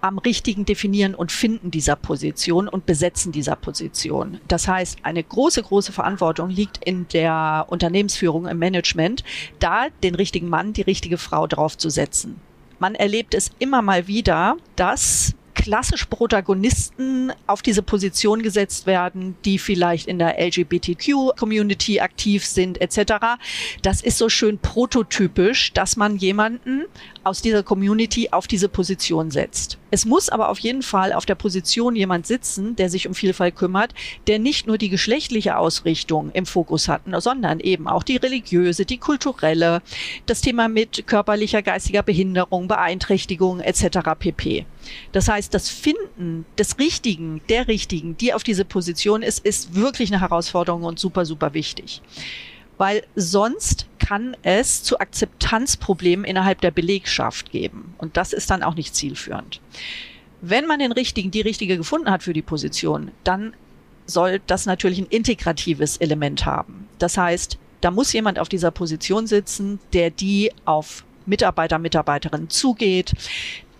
am 0.00 0.18
richtigen 0.18 0.64
Definieren 0.64 1.14
und 1.14 1.32
Finden 1.32 1.70
dieser 1.70 1.96
Position 1.96 2.68
und 2.68 2.86
Besetzen 2.86 3.32
dieser 3.32 3.56
Position. 3.56 4.40
Das 4.46 4.68
heißt, 4.68 5.00
eine 5.02 5.22
große, 5.22 5.62
große 5.62 5.92
Verantwortung 5.92 6.50
liegt 6.50 6.84
in 6.84 7.08
der 7.08 7.66
Unternehmensführung, 7.68 8.46
im 8.46 8.58
Management, 8.58 9.24
da 9.58 9.86
den 10.02 10.14
richtigen 10.14 10.48
Mann, 10.48 10.72
die 10.72 10.82
richtige 10.82 11.18
Frau 11.18 11.46
draufzusetzen. 11.46 12.36
Man 12.78 12.94
erlebt 12.94 13.34
es 13.34 13.50
immer 13.58 13.82
mal 13.82 14.06
wieder, 14.06 14.56
dass 14.76 15.34
klassisch 15.68 16.06
Protagonisten 16.06 17.30
auf 17.46 17.60
diese 17.60 17.82
Position 17.82 18.40
gesetzt 18.40 18.86
werden, 18.86 19.36
die 19.44 19.58
vielleicht 19.58 20.08
in 20.08 20.18
der 20.18 20.40
LGBTQ-Community 20.40 22.00
aktiv 22.00 22.46
sind 22.46 22.80
etc. 22.80 23.36
Das 23.82 24.00
ist 24.00 24.16
so 24.16 24.30
schön 24.30 24.56
prototypisch, 24.58 25.74
dass 25.74 25.98
man 25.98 26.16
jemanden 26.16 26.86
aus 27.28 27.42
dieser 27.42 27.62
Community 27.62 28.30
auf 28.30 28.46
diese 28.46 28.68
Position 28.68 29.30
setzt. 29.30 29.78
Es 29.90 30.04
muss 30.04 30.28
aber 30.28 30.48
auf 30.48 30.58
jeden 30.58 30.82
Fall 30.82 31.12
auf 31.12 31.26
der 31.26 31.34
Position 31.34 31.94
jemand 31.94 32.26
sitzen, 32.26 32.76
der 32.76 32.90
sich 32.90 33.06
um 33.06 33.14
Vielfalt 33.14 33.56
kümmert, 33.56 33.94
der 34.26 34.38
nicht 34.38 34.66
nur 34.66 34.78
die 34.78 34.88
geschlechtliche 34.88 35.56
Ausrichtung 35.56 36.30
im 36.32 36.46
Fokus 36.46 36.88
hat, 36.88 37.02
sondern 37.18 37.60
eben 37.60 37.86
auch 37.86 38.02
die 38.02 38.16
religiöse, 38.16 38.84
die 38.84 38.98
kulturelle, 38.98 39.82
das 40.26 40.40
Thema 40.40 40.68
mit 40.68 41.06
körperlicher, 41.06 41.62
geistiger 41.62 42.02
Behinderung, 42.02 42.68
Beeinträchtigung 42.68 43.60
etc. 43.60 43.98
pp. 44.18 44.66
Das 45.12 45.28
heißt, 45.28 45.52
das 45.52 45.68
Finden 45.68 46.46
des 46.58 46.78
Richtigen, 46.78 47.40
der 47.48 47.68
Richtigen, 47.68 48.16
die 48.16 48.32
auf 48.32 48.42
diese 48.42 48.64
Position 48.64 49.22
ist, 49.22 49.44
ist 49.44 49.74
wirklich 49.74 50.10
eine 50.10 50.20
Herausforderung 50.20 50.84
und 50.84 50.98
super, 50.98 51.24
super 51.24 51.54
wichtig 51.54 52.02
weil 52.78 53.02
sonst 53.16 53.86
kann 54.08 54.34
es 54.42 54.82
zu 54.82 54.98
Akzeptanzproblemen 55.00 56.24
innerhalb 56.24 56.62
der 56.62 56.70
Belegschaft 56.70 57.50
geben. 57.52 57.94
Und 57.98 58.16
das 58.16 58.32
ist 58.32 58.48
dann 58.48 58.62
auch 58.62 58.74
nicht 58.74 58.94
zielführend. 58.94 59.60
Wenn 60.40 60.66
man 60.66 60.78
den 60.78 60.92
richtigen, 60.92 61.30
die 61.30 61.42
richtige 61.42 61.76
gefunden 61.76 62.10
hat 62.10 62.22
für 62.22 62.32
die 62.32 62.40
Position, 62.40 63.10
dann 63.22 63.52
soll 64.06 64.40
das 64.46 64.64
natürlich 64.64 64.98
ein 64.98 65.08
integratives 65.10 65.98
Element 65.98 66.46
haben. 66.46 66.88
Das 66.98 67.18
heißt, 67.18 67.58
da 67.82 67.90
muss 67.90 68.14
jemand 68.14 68.38
auf 68.38 68.48
dieser 68.48 68.70
Position 68.70 69.26
sitzen, 69.26 69.78
der 69.92 70.08
die 70.08 70.52
auf 70.64 71.04
Mitarbeiter, 71.26 71.78
Mitarbeiterinnen 71.78 72.48
zugeht, 72.48 73.12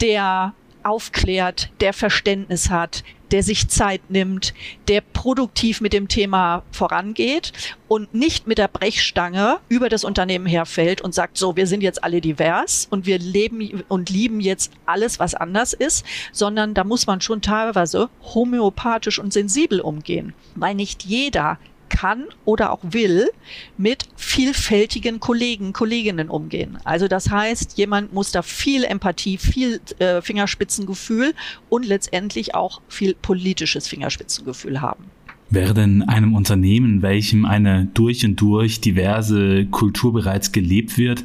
der 0.03 0.53
aufklärt, 0.88 1.71
der 1.80 1.92
Verständnis 1.92 2.71
hat, 2.71 3.04
der 3.30 3.42
sich 3.42 3.68
Zeit 3.68 4.11
nimmt, 4.11 4.54
der 4.88 5.00
produktiv 5.00 5.80
mit 5.80 5.92
dem 5.92 6.09
Thema 6.09 6.62
vorangeht 6.73 7.52
und 7.87 8.14
nicht 8.14 8.47
mit 8.47 8.59
der 8.59 8.68
Brechstange 8.68 9.59
über 9.68 9.88
das 9.88 10.04
Unternehmen 10.04 10.47
herfällt 10.47 11.00
und 11.00 11.14
sagt, 11.14 11.37
so, 11.37 11.57
wir 11.57 11.66
sind 11.66 11.83
jetzt 11.83 12.02
alle 12.02 12.21
divers 12.21 12.87
und 12.90 13.07
wir 13.07 13.18
leben 13.18 13.85
und 13.88 14.11
lieben 14.11 14.40
jetzt 14.40 14.73
alles, 14.87 15.18
was 15.18 15.35
anders 15.35 15.75
ist, 15.75 16.07
sondern 16.33 16.75
da 16.75 16.85
muss 16.85 17.07
man 17.07 17.21
schon 17.21 17.42
teilweise 17.42 18.09
homöopathisch 18.35 19.18
und 19.18 19.33
sensibel 19.33 19.80
umgehen, 19.80 20.33
weil 20.54 20.75
nicht 20.75 21.04
jeder 21.04 21.59
kann 21.88 22.25
oder 22.45 22.73
auch 22.73 22.80
will 22.83 23.28
mit 23.76 24.09
vielfältigen 24.16 25.21
Kollegen, 25.21 25.73
Kolleginnen 25.73 26.28
umgehen. 26.28 26.78
Also 26.85 27.09
das 27.09 27.30
heißt, 27.30 27.78
jemand 27.78 28.12
muss 28.12 28.30
da 28.33 28.42
viel 28.42 28.85
Empathie, 28.85 29.38
viel 29.38 29.80
äh, 29.99 30.21
Fingerspitzengefühl 30.23 31.35
und 31.68 31.87
letztendlich 31.87 32.54
auch 32.54 32.80
viel 32.88 33.14
politisches 33.14 33.88
Fingerspitzengefühl 33.88 34.80
haben. 34.80 35.04
Wäre 35.50 35.73
denn 35.73 36.02
einem 36.02 36.35
Unternehmen, 36.35 37.00
welchem 37.00 37.47
eine 37.47 37.87
durch 37.95 38.25
und 38.25 38.37
durch 38.37 38.83
diverse 38.83 39.64
Kultur 39.66 40.12
bereits 40.12 40.52
gelebt 40.52 40.99
wird, 40.99 41.25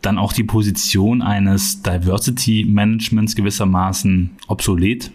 dann 0.00 0.18
auch 0.18 0.32
die 0.32 0.42
Position 0.42 1.22
eines 1.22 1.80
Diversity 1.82 2.66
Managements 2.68 3.36
gewissermaßen 3.36 4.30
obsolet? 4.48 5.12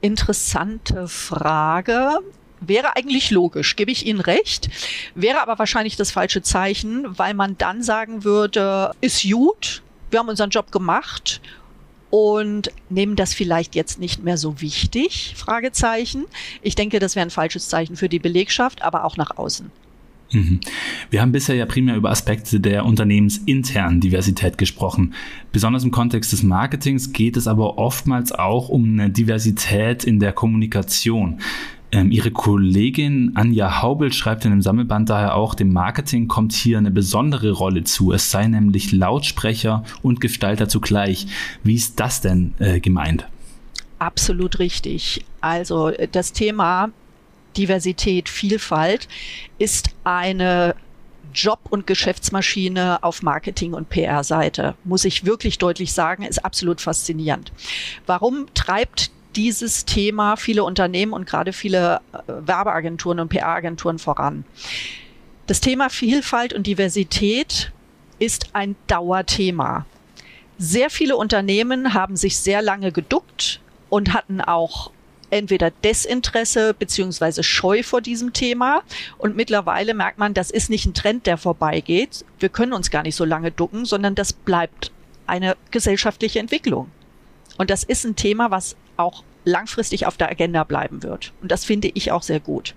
Interessante 0.00 1.06
Frage. 1.06 2.18
Wäre 2.60 2.96
eigentlich 2.96 3.30
logisch, 3.30 3.76
gebe 3.76 3.90
ich 3.90 4.06
Ihnen 4.06 4.20
recht, 4.20 4.68
wäre 5.14 5.40
aber 5.40 5.58
wahrscheinlich 5.58 5.96
das 5.96 6.10
falsche 6.10 6.42
Zeichen, 6.42 7.06
weil 7.18 7.34
man 7.34 7.56
dann 7.56 7.82
sagen 7.82 8.24
würde, 8.24 8.92
ist 9.00 9.22
gut, 9.22 9.82
wir 10.10 10.18
haben 10.18 10.28
unseren 10.28 10.50
Job 10.50 10.70
gemacht 10.70 11.40
und 12.10 12.70
nehmen 12.88 13.16
das 13.16 13.32
vielleicht 13.32 13.74
jetzt 13.74 14.00
nicht 14.00 14.22
mehr 14.22 14.36
so 14.36 14.60
wichtig? 14.60 15.34
Fragezeichen. 15.36 16.26
Ich 16.60 16.74
denke, 16.74 16.98
das 16.98 17.16
wäre 17.16 17.24
ein 17.24 17.30
falsches 17.30 17.68
Zeichen 17.68 17.96
für 17.96 18.08
die 18.08 18.18
Belegschaft, 18.18 18.82
aber 18.82 19.04
auch 19.04 19.16
nach 19.16 19.38
außen. 19.38 19.70
Mhm. 20.32 20.60
Wir 21.10 21.20
haben 21.20 21.32
bisher 21.32 21.56
ja 21.56 21.66
primär 21.66 21.96
über 21.96 22.10
Aspekte 22.10 22.60
der 22.60 22.84
unternehmensinternen 22.84 24.00
Diversität 24.00 24.58
gesprochen. 24.58 25.14
Besonders 25.52 25.84
im 25.84 25.90
Kontext 25.90 26.32
des 26.32 26.42
Marketings 26.42 27.12
geht 27.12 27.36
es 27.36 27.48
aber 27.48 27.78
oftmals 27.78 28.30
auch 28.32 28.68
um 28.68 28.84
eine 28.84 29.10
Diversität 29.10 30.04
in 30.04 30.20
der 30.20 30.32
Kommunikation. 30.32 31.40
Ähm, 31.92 32.12
ihre 32.12 32.30
Kollegin 32.30 33.32
Anja 33.34 33.82
Haubel 33.82 34.12
schreibt 34.12 34.44
in 34.44 34.52
dem 34.52 34.62
Sammelband 34.62 35.10
daher 35.10 35.34
auch, 35.34 35.54
dem 35.54 35.72
Marketing 35.72 36.28
kommt 36.28 36.52
hier 36.52 36.78
eine 36.78 36.90
besondere 36.90 37.50
Rolle 37.50 37.82
zu. 37.84 38.12
Es 38.12 38.30
sei 38.30 38.46
nämlich 38.46 38.92
Lautsprecher 38.92 39.84
und 40.02 40.20
Gestalter 40.20 40.68
zugleich. 40.68 41.26
Wie 41.64 41.74
ist 41.74 41.98
das 41.98 42.20
denn 42.20 42.54
äh, 42.58 42.78
gemeint? 42.78 43.26
Absolut 43.98 44.60
richtig. 44.60 45.24
Also 45.40 45.88
äh, 45.88 46.06
das 46.10 46.32
Thema 46.32 46.90
Diversität, 47.56 48.28
Vielfalt 48.28 49.08
ist 49.58 49.90
eine 50.04 50.76
Job- 51.34 51.66
und 51.70 51.86
Geschäftsmaschine 51.86 53.02
auf 53.02 53.22
Marketing- 53.22 53.74
und 53.74 53.88
PR-Seite, 53.88 54.74
muss 54.84 55.04
ich 55.04 55.24
wirklich 55.24 55.58
deutlich 55.58 55.92
sagen, 55.92 56.24
ist 56.24 56.44
absolut 56.44 56.80
faszinierend. 56.80 57.52
Warum 58.06 58.46
treibt 58.54 59.10
dieses 59.36 59.84
Thema 59.84 60.36
viele 60.36 60.64
Unternehmen 60.64 61.12
und 61.12 61.26
gerade 61.26 61.52
viele 61.52 62.00
äh, 62.12 62.18
Werbeagenturen 62.26 63.20
und 63.20 63.28
PR-Agenturen 63.28 63.98
voran. 63.98 64.44
Das 65.46 65.60
Thema 65.60 65.90
Vielfalt 65.90 66.52
und 66.52 66.66
Diversität 66.66 67.72
ist 68.18 68.50
ein 68.52 68.76
Dauerthema. 68.86 69.86
Sehr 70.58 70.90
viele 70.90 71.16
Unternehmen 71.16 71.94
haben 71.94 72.16
sich 72.16 72.36
sehr 72.38 72.62
lange 72.62 72.92
geduckt 72.92 73.60
und 73.88 74.12
hatten 74.12 74.40
auch 74.40 74.92
entweder 75.30 75.70
Desinteresse 75.70 76.74
beziehungsweise 76.74 77.42
Scheu 77.42 77.82
vor 77.82 78.00
diesem 78.00 78.32
Thema. 78.32 78.82
Und 79.16 79.36
mittlerweile 79.36 79.94
merkt 79.94 80.18
man, 80.18 80.34
das 80.34 80.50
ist 80.50 80.70
nicht 80.70 80.86
ein 80.86 80.94
Trend, 80.94 81.26
der 81.26 81.38
vorbeigeht. 81.38 82.24
Wir 82.38 82.48
können 82.48 82.72
uns 82.72 82.90
gar 82.90 83.02
nicht 83.02 83.16
so 83.16 83.24
lange 83.24 83.50
ducken, 83.50 83.84
sondern 83.84 84.14
das 84.14 84.32
bleibt 84.32 84.92
eine 85.26 85.56
gesellschaftliche 85.70 86.40
Entwicklung. 86.40 86.90
Und 87.56 87.70
das 87.70 87.84
ist 87.84 88.04
ein 88.04 88.16
Thema, 88.16 88.50
was 88.50 88.76
auch 89.00 89.24
langfristig 89.44 90.06
auf 90.06 90.16
der 90.16 90.30
Agenda 90.30 90.64
bleiben 90.64 91.02
wird. 91.02 91.32
Und 91.40 91.50
das 91.50 91.64
finde 91.64 91.90
ich 91.94 92.12
auch 92.12 92.22
sehr 92.22 92.40
gut. 92.40 92.74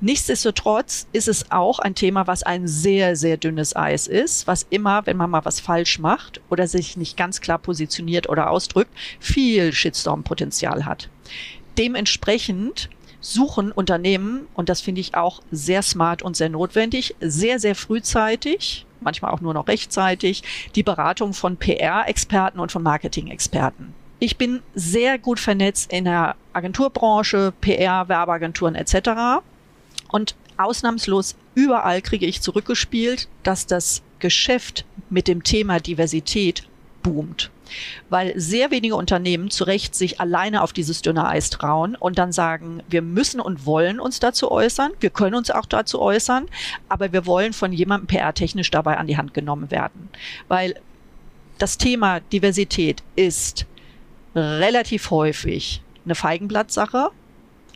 Nichtsdestotrotz 0.00 1.06
ist 1.12 1.28
es 1.28 1.50
auch 1.50 1.78
ein 1.78 1.94
Thema, 1.94 2.26
was 2.26 2.42
ein 2.42 2.66
sehr, 2.66 3.16
sehr 3.16 3.36
dünnes 3.36 3.74
Eis 3.74 4.06
ist, 4.06 4.46
was 4.46 4.66
immer, 4.68 5.06
wenn 5.06 5.16
man 5.16 5.30
mal 5.30 5.44
was 5.44 5.60
falsch 5.60 5.98
macht 5.98 6.40
oder 6.50 6.66
sich 6.66 6.96
nicht 6.96 7.16
ganz 7.16 7.40
klar 7.40 7.58
positioniert 7.58 8.28
oder 8.28 8.50
ausdrückt, 8.50 8.90
viel 9.20 9.72
Shitstorm-Potenzial 9.72 10.84
hat. 10.84 11.08
Dementsprechend 11.78 12.90
suchen 13.20 13.72
Unternehmen, 13.72 14.46
und 14.54 14.68
das 14.68 14.80
finde 14.80 15.00
ich 15.00 15.14
auch 15.14 15.40
sehr 15.50 15.82
smart 15.82 16.22
und 16.22 16.36
sehr 16.36 16.50
notwendig, 16.50 17.14
sehr, 17.20 17.58
sehr 17.58 17.74
frühzeitig, 17.74 18.84
manchmal 19.00 19.30
auch 19.30 19.40
nur 19.40 19.54
noch 19.54 19.68
rechtzeitig, 19.68 20.42
die 20.74 20.82
Beratung 20.82 21.32
von 21.32 21.56
PR-Experten 21.56 22.58
und 22.58 22.72
von 22.72 22.82
Marketing-Experten. 22.82 23.94
Ich 24.18 24.36
bin 24.36 24.62
sehr 24.74 25.18
gut 25.18 25.40
vernetzt 25.40 25.92
in 25.92 26.04
der 26.04 26.36
Agenturbranche, 26.52 27.52
PR, 27.60 28.08
Werbeagenturen 28.08 28.74
etc. 28.74 29.42
Und 30.08 30.34
ausnahmslos 30.56 31.34
überall 31.54 32.00
kriege 32.00 32.26
ich 32.26 32.40
zurückgespielt, 32.40 33.28
dass 33.42 33.66
das 33.66 34.02
Geschäft 34.18 34.84
mit 35.10 35.28
dem 35.28 35.42
Thema 35.42 35.80
Diversität 35.80 36.66
boomt. 37.02 37.50
Weil 38.08 38.38
sehr 38.38 38.70
wenige 38.70 38.96
Unternehmen 38.96 39.50
zu 39.50 39.64
Recht 39.64 39.94
sich 39.94 40.20
alleine 40.20 40.62
auf 40.62 40.72
dieses 40.72 41.02
dünne 41.02 41.26
Eis 41.26 41.50
trauen 41.50 41.96
und 41.96 42.18
dann 42.18 42.32
sagen, 42.32 42.82
wir 42.88 43.02
müssen 43.02 43.40
und 43.40 43.66
wollen 43.66 44.00
uns 44.00 44.20
dazu 44.20 44.50
äußern, 44.50 44.92
wir 45.00 45.10
können 45.10 45.34
uns 45.34 45.50
auch 45.50 45.66
dazu 45.66 46.00
äußern, 46.00 46.46
aber 46.88 47.12
wir 47.12 47.26
wollen 47.26 47.52
von 47.52 47.72
jemandem 47.72 48.06
PR-technisch 48.06 48.70
dabei 48.70 48.96
an 48.96 49.06
die 49.06 49.16
Hand 49.16 49.34
genommen 49.34 49.70
werden. 49.70 50.08
Weil 50.48 50.74
das 51.58 51.78
Thema 51.78 52.20
Diversität 52.20 53.02
ist 53.16 53.66
relativ 54.34 55.10
häufig 55.10 55.82
eine 56.04 56.14
Feigenblattsache. 56.14 57.10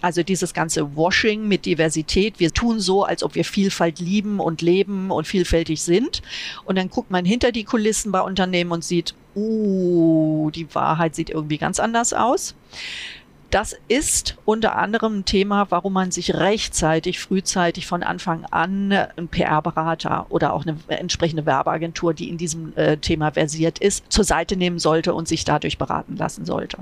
Also 0.01 0.23
dieses 0.23 0.55
ganze 0.55 0.97
Washing 0.97 1.49
mit 1.49 1.67
Diversität. 1.67 2.39
Wir 2.39 2.53
tun 2.53 2.79
so, 2.79 3.03
als 3.03 3.25
ob 3.25 3.35
wir 3.35 3.45
Vielfalt 3.45 3.99
lieben 3.99 4.39
und 4.39 4.63
leben 4.63 5.11
und 5.11 5.27
vielfältig 5.27 5.83
sind. 5.83 6.23
Und 6.65 6.79
dann 6.79 6.89
guckt 6.89 7.11
man 7.11 7.25
hinter 7.25 7.51
die 7.51 7.65
Kulissen 7.65 8.13
bei 8.13 8.21
Unternehmen 8.21 8.71
und 8.71 8.85
sieht, 8.85 9.15
uh, 9.35 10.51
die 10.55 10.73
Wahrheit 10.73 11.17
sieht 11.17 11.31
irgendwie 11.31 11.59
ganz 11.59 11.81
anders 11.81 12.13
aus. 12.13 12.55
Das 13.51 13.75
ist 13.89 14.37
unter 14.45 14.77
anderem 14.77 15.21
ein 15.21 15.25
Thema, 15.25 15.71
warum 15.71 15.95
man 15.95 16.11
sich 16.11 16.35
rechtzeitig, 16.35 17.19
frühzeitig 17.19 17.87
von 17.87 18.03
Anfang 18.03 18.45
an 18.45 18.93
ein 18.93 19.29
PR-Berater 19.29 20.27
oder 20.29 20.53
auch 20.53 20.67
eine 20.67 20.77
entsprechende 20.89 21.47
Werbeagentur, 21.47 22.13
die 22.13 22.29
in 22.29 22.37
diesem 22.37 22.75
äh, 22.77 22.99
Thema 22.99 23.31
versiert 23.31 23.79
ist, 23.79 24.05
zur 24.11 24.25
Seite 24.25 24.57
nehmen 24.57 24.79
sollte 24.79 25.15
und 25.15 25.29
sich 25.29 25.47
dadurch 25.47 25.79
beraten 25.79 26.17
lassen 26.17 26.45
sollte. 26.45 26.79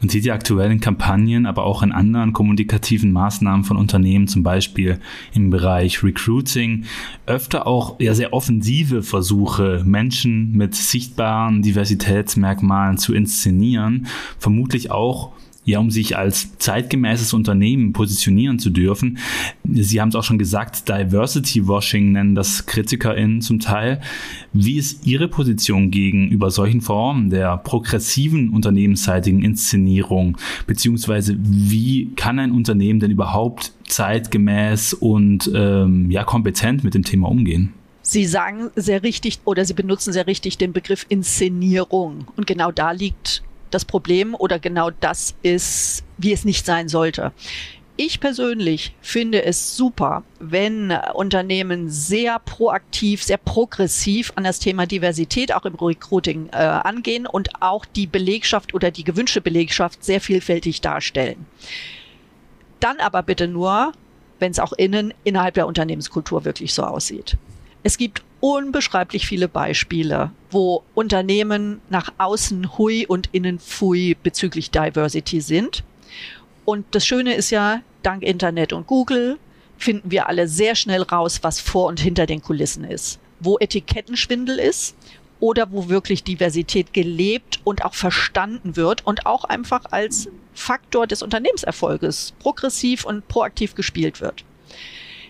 Man 0.00 0.08
sieht 0.08 0.24
ja 0.24 0.34
aktuell 0.34 0.70
in 0.70 0.80
Kampagnen, 0.80 1.46
aber 1.46 1.64
auch 1.64 1.82
in 1.82 1.90
anderen 1.90 2.32
kommunikativen 2.32 3.10
Maßnahmen 3.10 3.64
von 3.64 3.76
Unternehmen, 3.76 4.28
zum 4.28 4.44
Beispiel 4.44 5.00
im 5.34 5.50
Bereich 5.50 6.04
Recruiting, 6.04 6.84
öfter 7.26 7.66
auch 7.66 7.98
ja 8.00 8.14
sehr 8.14 8.32
offensive 8.32 9.02
Versuche, 9.02 9.82
Menschen 9.84 10.52
mit 10.52 10.76
sichtbaren 10.76 11.62
Diversitätsmerkmalen 11.62 12.96
zu 12.96 13.12
inszenieren, 13.12 14.06
vermutlich 14.38 14.92
auch 14.92 15.32
ja, 15.68 15.80
um 15.80 15.90
sich 15.90 16.16
als 16.16 16.56
zeitgemäßes 16.56 17.34
Unternehmen 17.34 17.92
positionieren 17.92 18.58
zu 18.58 18.70
dürfen. 18.70 19.18
Sie 19.70 20.00
haben 20.00 20.08
es 20.08 20.14
auch 20.14 20.24
schon 20.24 20.38
gesagt, 20.38 20.88
Diversity 20.88 21.68
Washing 21.68 22.12
nennen 22.12 22.34
das 22.34 22.64
KritikerInnen 22.64 23.42
zum 23.42 23.60
Teil. 23.60 24.00
Wie 24.54 24.78
ist 24.78 25.06
Ihre 25.06 25.28
Position 25.28 25.90
gegenüber 25.90 26.50
solchen 26.50 26.80
Formen 26.80 27.28
der 27.28 27.58
progressiven 27.58 28.48
unternehmensseitigen 28.48 29.42
Inszenierung? 29.42 30.38
Beziehungsweise 30.66 31.36
wie 31.38 32.12
kann 32.16 32.38
ein 32.38 32.52
Unternehmen 32.52 32.98
denn 32.98 33.10
überhaupt 33.10 33.72
zeitgemäß 33.86 34.94
und 34.94 35.50
ähm, 35.54 36.10
ja, 36.10 36.24
kompetent 36.24 36.82
mit 36.82 36.94
dem 36.94 37.04
Thema 37.04 37.28
umgehen? 37.28 37.74
Sie 38.00 38.24
sagen 38.24 38.70
sehr 38.74 39.02
richtig 39.02 39.40
oder 39.44 39.66
Sie 39.66 39.74
benutzen 39.74 40.14
sehr 40.14 40.26
richtig 40.26 40.56
den 40.56 40.72
Begriff 40.72 41.04
Inszenierung. 41.10 42.24
Und 42.36 42.46
genau 42.46 42.72
da 42.72 42.92
liegt 42.92 43.42
das 43.70 43.84
Problem 43.84 44.34
oder 44.34 44.58
genau 44.58 44.90
das 44.90 45.34
ist, 45.42 46.04
wie 46.16 46.32
es 46.32 46.44
nicht 46.44 46.66
sein 46.66 46.88
sollte. 46.88 47.32
Ich 48.00 48.20
persönlich 48.20 48.94
finde 49.00 49.42
es 49.44 49.76
super, 49.76 50.22
wenn 50.38 50.92
Unternehmen 51.14 51.90
sehr 51.90 52.38
proaktiv, 52.38 53.24
sehr 53.24 53.38
progressiv 53.38 54.32
an 54.36 54.44
das 54.44 54.60
Thema 54.60 54.86
Diversität 54.86 55.52
auch 55.52 55.64
im 55.64 55.74
Recruiting 55.74 56.48
äh, 56.52 56.58
angehen 56.58 57.26
und 57.26 57.60
auch 57.60 57.84
die 57.84 58.06
Belegschaft 58.06 58.72
oder 58.72 58.92
die 58.92 59.02
gewünschte 59.02 59.40
Belegschaft 59.40 60.04
sehr 60.04 60.20
vielfältig 60.20 60.80
darstellen. 60.80 61.44
Dann 62.78 63.00
aber 63.00 63.24
bitte 63.24 63.48
nur, 63.48 63.90
wenn 64.38 64.52
es 64.52 64.60
auch 64.60 64.72
innen 64.74 65.12
innerhalb 65.24 65.54
der 65.54 65.66
Unternehmenskultur 65.66 66.44
wirklich 66.44 66.72
so 66.74 66.84
aussieht. 66.84 67.36
Es 67.82 67.96
gibt 67.96 68.22
unbeschreiblich 68.40 69.26
viele 69.26 69.48
Beispiele, 69.48 70.30
wo 70.50 70.82
Unternehmen 70.94 71.80
nach 71.90 72.12
außen 72.18 72.78
hui 72.78 73.06
und 73.06 73.28
innen 73.32 73.58
fui 73.58 74.16
bezüglich 74.22 74.70
Diversity 74.70 75.40
sind. 75.40 75.84
Und 76.64 76.86
das 76.92 77.06
Schöne 77.06 77.34
ist 77.34 77.50
ja, 77.50 77.82
dank 78.02 78.22
Internet 78.22 78.72
und 78.72 78.86
Google 78.86 79.38
finden 79.76 80.10
wir 80.10 80.28
alle 80.28 80.48
sehr 80.48 80.74
schnell 80.74 81.02
raus, 81.02 81.40
was 81.42 81.60
vor 81.60 81.86
und 81.86 82.00
hinter 82.00 82.26
den 82.26 82.42
Kulissen 82.42 82.84
ist. 82.84 83.18
Wo 83.40 83.58
Etikettenschwindel 83.58 84.58
ist 84.58 84.96
oder 85.40 85.70
wo 85.70 85.88
wirklich 85.88 86.24
Diversität 86.24 86.92
gelebt 86.92 87.60
und 87.64 87.84
auch 87.84 87.94
verstanden 87.94 88.76
wird 88.76 89.06
und 89.06 89.26
auch 89.26 89.44
einfach 89.44 89.84
als 89.90 90.28
Faktor 90.52 91.06
des 91.06 91.22
Unternehmenserfolges 91.22 92.34
progressiv 92.40 93.04
und 93.04 93.28
proaktiv 93.28 93.76
gespielt 93.76 94.20
wird. 94.20 94.44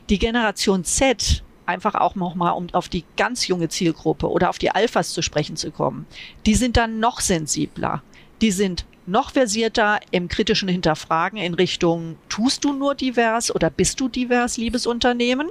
Die 0.08 0.18
Generation 0.18 0.84
Z 0.84 1.42
einfach 1.68 1.94
auch 1.94 2.14
nochmal, 2.14 2.54
um 2.54 2.68
auf 2.72 2.88
die 2.88 3.04
ganz 3.16 3.46
junge 3.46 3.68
Zielgruppe 3.68 4.30
oder 4.30 4.48
auf 4.48 4.58
die 4.58 4.70
Alphas 4.70 5.12
zu 5.12 5.22
sprechen 5.22 5.56
zu 5.56 5.70
kommen, 5.70 6.06
die 6.46 6.54
sind 6.54 6.76
dann 6.76 7.00
noch 7.00 7.20
sensibler. 7.20 8.02
Die 8.40 8.50
sind 8.50 8.86
noch 9.06 9.32
versierter 9.32 10.00
im 10.10 10.28
kritischen 10.28 10.68
Hinterfragen 10.68 11.38
in 11.38 11.54
Richtung, 11.54 12.16
tust 12.28 12.64
du 12.64 12.72
nur 12.72 12.94
divers 12.94 13.54
oder 13.54 13.70
bist 13.70 14.00
du 14.00 14.08
divers, 14.08 14.56
liebes 14.58 14.86
Unternehmen? 14.86 15.48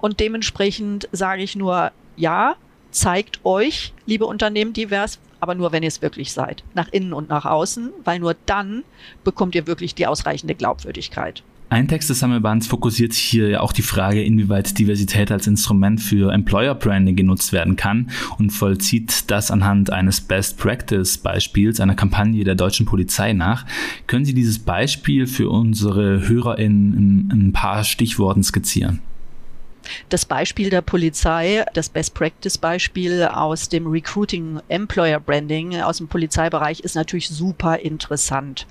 Und 0.00 0.20
dementsprechend 0.20 1.08
sage 1.10 1.42
ich 1.42 1.56
nur, 1.56 1.90
ja, 2.16 2.56
zeigt 2.90 3.40
euch, 3.44 3.94
liebe 4.06 4.26
Unternehmen, 4.26 4.74
divers, 4.74 5.18
aber 5.40 5.54
nur, 5.54 5.72
wenn 5.72 5.82
ihr 5.82 5.88
es 5.88 6.02
wirklich 6.02 6.32
seid. 6.32 6.62
Nach 6.74 6.88
innen 6.92 7.12
und 7.12 7.28
nach 7.28 7.46
außen, 7.46 7.92
weil 8.04 8.20
nur 8.20 8.36
dann 8.46 8.84
bekommt 9.24 9.54
ihr 9.54 9.66
wirklich 9.66 9.94
die 9.94 10.06
ausreichende 10.06 10.54
Glaubwürdigkeit. 10.54 11.42
Ein 11.72 11.88
Text 11.88 12.10
des 12.10 12.18
Sammelbands 12.18 12.66
fokussiert 12.66 13.14
hier 13.14 13.48
ja 13.48 13.60
auch 13.60 13.72
die 13.72 13.80
Frage, 13.80 14.22
inwieweit 14.22 14.78
Diversität 14.78 15.32
als 15.32 15.46
Instrument 15.46 16.02
für 16.02 16.30
Employer 16.30 16.74
Branding 16.74 17.16
genutzt 17.16 17.54
werden 17.54 17.76
kann 17.76 18.10
und 18.36 18.50
vollzieht 18.50 19.30
das 19.30 19.50
anhand 19.50 19.88
eines 19.88 20.20
Best 20.20 20.58
Practice 20.58 21.16
Beispiels 21.16 21.80
einer 21.80 21.94
Kampagne 21.94 22.44
der 22.44 22.56
deutschen 22.56 22.84
Polizei 22.84 23.32
nach. 23.32 23.64
Können 24.06 24.26
Sie 24.26 24.34
dieses 24.34 24.58
Beispiel 24.58 25.26
für 25.26 25.48
unsere 25.48 26.28
HörerInnen 26.28 27.30
in 27.32 27.48
ein 27.48 27.52
paar 27.54 27.84
Stichworten 27.84 28.42
skizzieren? 28.42 29.00
Das 30.10 30.26
Beispiel 30.26 30.68
der 30.68 30.82
Polizei, 30.82 31.64
das 31.72 31.88
Best 31.88 32.12
Practice 32.12 32.58
Beispiel 32.58 33.24
aus 33.24 33.70
dem 33.70 33.86
Recruiting 33.86 34.60
Employer 34.68 35.20
Branding 35.20 35.80
aus 35.80 35.96
dem 35.96 36.08
Polizeibereich 36.08 36.80
ist 36.80 36.96
natürlich 36.96 37.30
super 37.30 37.78
interessant. 37.78 38.66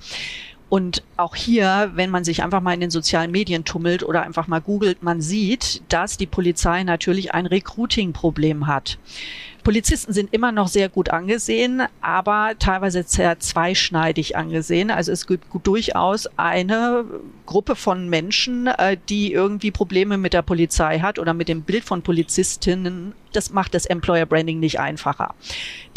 Und 0.72 1.02
auch 1.22 1.34
hier, 1.34 1.92
wenn 1.94 2.10
man 2.10 2.24
sich 2.24 2.42
einfach 2.42 2.60
mal 2.60 2.74
in 2.74 2.80
den 2.80 2.90
sozialen 2.90 3.30
Medien 3.30 3.64
tummelt 3.64 4.02
oder 4.02 4.22
einfach 4.22 4.48
mal 4.48 4.60
googelt, 4.60 5.02
man 5.02 5.20
sieht, 5.20 5.82
dass 5.88 6.16
die 6.16 6.26
Polizei 6.26 6.82
natürlich 6.82 7.32
ein 7.32 7.46
Recruiting-Problem 7.46 8.66
hat. 8.66 8.98
Polizisten 9.62 10.12
sind 10.12 10.32
immer 10.34 10.50
noch 10.50 10.66
sehr 10.66 10.88
gut 10.88 11.10
angesehen, 11.10 11.82
aber 12.00 12.52
teilweise 12.58 13.04
sehr 13.04 13.38
zweischneidig 13.38 14.36
angesehen. 14.36 14.90
Also 14.90 15.12
es 15.12 15.26
gibt 15.26 15.46
durchaus 15.62 16.26
eine 16.36 17.04
Gruppe 17.46 17.76
von 17.76 18.08
Menschen, 18.08 18.66
äh, 18.66 18.96
die 19.08 19.32
irgendwie 19.32 19.70
Probleme 19.70 20.18
mit 20.18 20.32
der 20.32 20.42
Polizei 20.42 20.98
hat 20.98 21.18
oder 21.18 21.32
mit 21.32 21.48
dem 21.48 21.62
Bild 21.62 21.84
von 21.84 22.02
Polizistinnen. 22.02 23.14
Das 23.32 23.52
macht 23.52 23.74
das 23.74 23.86
Employer 23.86 24.26
Branding 24.26 24.58
nicht 24.58 24.80
einfacher. 24.80 25.34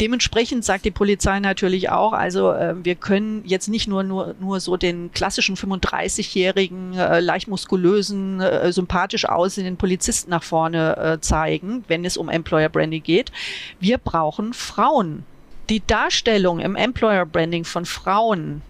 Dementsprechend 0.00 0.64
sagt 0.64 0.84
die 0.84 0.90
Polizei 0.90 1.40
natürlich 1.40 1.90
auch, 1.90 2.12
also 2.12 2.52
äh, 2.52 2.74
wir 2.82 2.94
können 2.94 3.42
jetzt 3.44 3.68
nicht 3.68 3.88
nur, 3.88 4.04
nur, 4.04 4.34
nur 4.38 4.60
so 4.60 4.76
den 4.76 5.12
klassischen 5.16 5.56
35-jährigen, 5.56 6.94
äh, 6.94 7.20
leicht 7.20 7.48
muskulösen, 7.48 8.42
sympathisch 8.70 9.24
aussehenden 9.28 9.76
Polizisten 9.76 10.30
nach 10.30 10.42
vorne 10.42 11.18
zeigen, 11.20 11.84
wenn 11.88 12.04
es 12.04 12.16
um 12.16 12.28
Employer 12.28 12.68
Branding 12.68 13.02
geht, 13.02 13.32
wir 13.80 13.98
brauchen 13.98 14.52
Frauen. 14.52 15.24
Die 15.68 15.84
Darstellung 15.84 16.60
im 16.60 16.76
Employer 16.76 17.26
Branding 17.26 17.64
von 17.64 17.86
Frauen, 17.86 18.62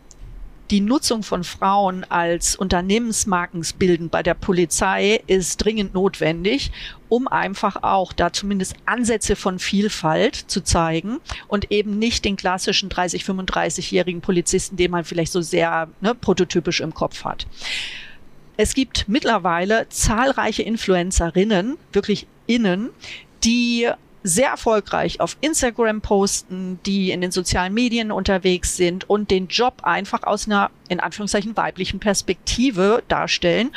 die 0.70 0.81
Nutzung 0.81 1.22
von 1.22 1.44
Frauen 1.44 2.05
als 2.05 2.57
Unternehmensmarkensbildend 2.57 4.11
bei 4.11 4.22
der 4.22 4.35
Polizei 4.35 5.22
ist 5.26 5.59
dringend 5.59 5.94
notwendig, 5.94 6.72
um 7.09 7.29
einfach 7.29 7.83
auch 7.83 8.12
da 8.12 8.33
zumindest 8.33 8.74
Ansätze 8.85 9.37
von 9.37 9.59
Vielfalt 9.59 10.35
zu 10.35 10.62
zeigen 10.62 11.18
und 11.46 11.70
eben 11.70 11.98
nicht 11.98 12.24
den 12.24 12.37
klassischen 12.37 12.88
30, 12.88 13.22
35-jährigen 13.22 14.20
Polizisten, 14.20 14.76
den 14.76 14.90
man 14.90 15.05
vielleicht 15.05 15.33
so 15.33 15.40
sehr 15.40 15.88
ne, 16.00 16.14
prototypisch 16.14 16.81
im 16.81 16.94
Kopf 16.94 17.24
hat. 17.24 17.46
Es 18.57 18.74
gibt 18.74 19.07
mittlerweile 19.07 19.88
zahlreiche 19.90 20.62
Influencerinnen, 20.62 21.76
wirklich 21.92 22.26
innen, 22.46 22.90
die 23.44 23.88
sehr 24.26 24.48
erfolgreich 24.48 25.20
auf 25.20 25.36
Instagram 25.40 26.00
posten, 26.00 26.80
die 26.84 27.10
in 27.10 27.20
den 27.20 27.30
sozialen 27.30 27.72
Medien 27.74 28.10
unterwegs 28.10 28.76
sind 28.76 29.08
und 29.08 29.30
den 29.30 29.46
Job 29.48 29.82
einfach 29.82 30.24
aus 30.24 30.46
einer, 30.46 30.70
in 30.88 31.00
Anführungszeichen, 31.00 31.56
weiblichen 31.56 32.00
Perspektive 32.00 33.02
darstellen 33.08 33.70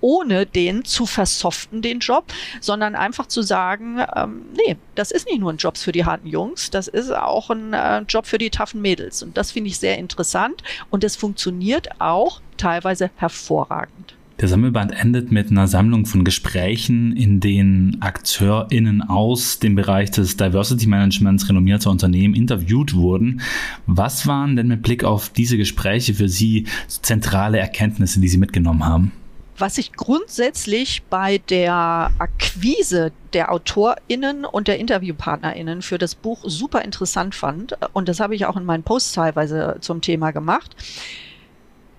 ohne 0.00 0.46
den 0.46 0.84
zu 0.84 1.06
versoften, 1.06 1.82
den 1.82 2.00
Job, 2.00 2.26
sondern 2.60 2.94
einfach 2.94 3.26
zu 3.26 3.42
sagen, 3.42 4.04
ähm, 4.14 4.44
nee, 4.54 4.76
das 4.94 5.10
ist 5.10 5.26
nicht 5.26 5.40
nur 5.40 5.52
ein 5.52 5.56
Job 5.56 5.76
für 5.76 5.90
die 5.90 6.04
harten 6.04 6.28
Jungs, 6.28 6.70
das 6.70 6.86
ist 6.86 7.10
auch 7.10 7.50
ein 7.50 7.72
äh, 7.72 8.00
Job 8.00 8.26
für 8.26 8.38
die 8.38 8.50
taffen 8.50 8.82
Mädels. 8.82 9.22
Und 9.22 9.36
das 9.36 9.50
finde 9.50 9.70
ich 9.70 9.78
sehr 9.78 9.98
interessant 9.98 10.62
und 10.90 11.02
es 11.02 11.16
funktioniert 11.16 12.00
auch 12.00 12.40
teilweise 12.56 13.10
hervorragend. 13.16 14.14
Der 14.38 14.48
Sammelband 14.48 14.92
endet 14.92 15.32
mit 15.32 15.50
einer 15.50 15.66
Sammlung 15.66 16.04
von 16.04 16.22
Gesprächen, 16.22 17.16
in 17.16 17.40
denen 17.40 18.02
AkteurInnen 18.02 19.00
aus 19.00 19.60
dem 19.60 19.76
Bereich 19.76 20.10
des 20.10 20.36
Diversity 20.36 20.86
Managements 20.86 21.48
renommierter 21.48 21.90
Unternehmen 21.90 22.34
interviewt 22.34 22.92
wurden. 22.92 23.40
Was 23.86 24.26
waren 24.26 24.54
denn 24.54 24.68
mit 24.68 24.82
Blick 24.82 25.04
auf 25.04 25.30
diese 25.30 25.56
Gespräche 25.56 26.12
für 26.12 26.28
Sie 26.28 26.66
zentrale 26.86 27.58
Erkenntnisse, 27.58 28.20
die 28.20 28.28
Sie 28.28 28.36
mitgenommen 28.36 28.84
haben? 28.84 29.12
Was 29.56 29.78
ich 29.78 29.94
grundsätzlich 29.94 31.02
bei 31.08 31.38
der 31.38 32.10
Akquise 32.18 33.12
der 33.32 33.50
AutorInnen 33.50 34.44
und 34.44 34.68
der 34.68 34.78
InterviewpartnerInnen 34.78 35.80
für 35.80 35.96
das 35.96 36.14
Buch 36.14 36.40
super 36.44 36.82
interessant 36.82 37.34
fand, 37.34 37.78
und 37.94 38.06
das 38.10 38.20
habe 38.20 38.34
ich 38.34 38.44
auch 38.44 38.58
in 38.58 38.66
meinen 38.66 38.82
Posts 38.82 39.14
teilweise 39.14 39.78
zum 39.80 40.02
Thema 40.02 40.32
gemacht. 40.32 40.76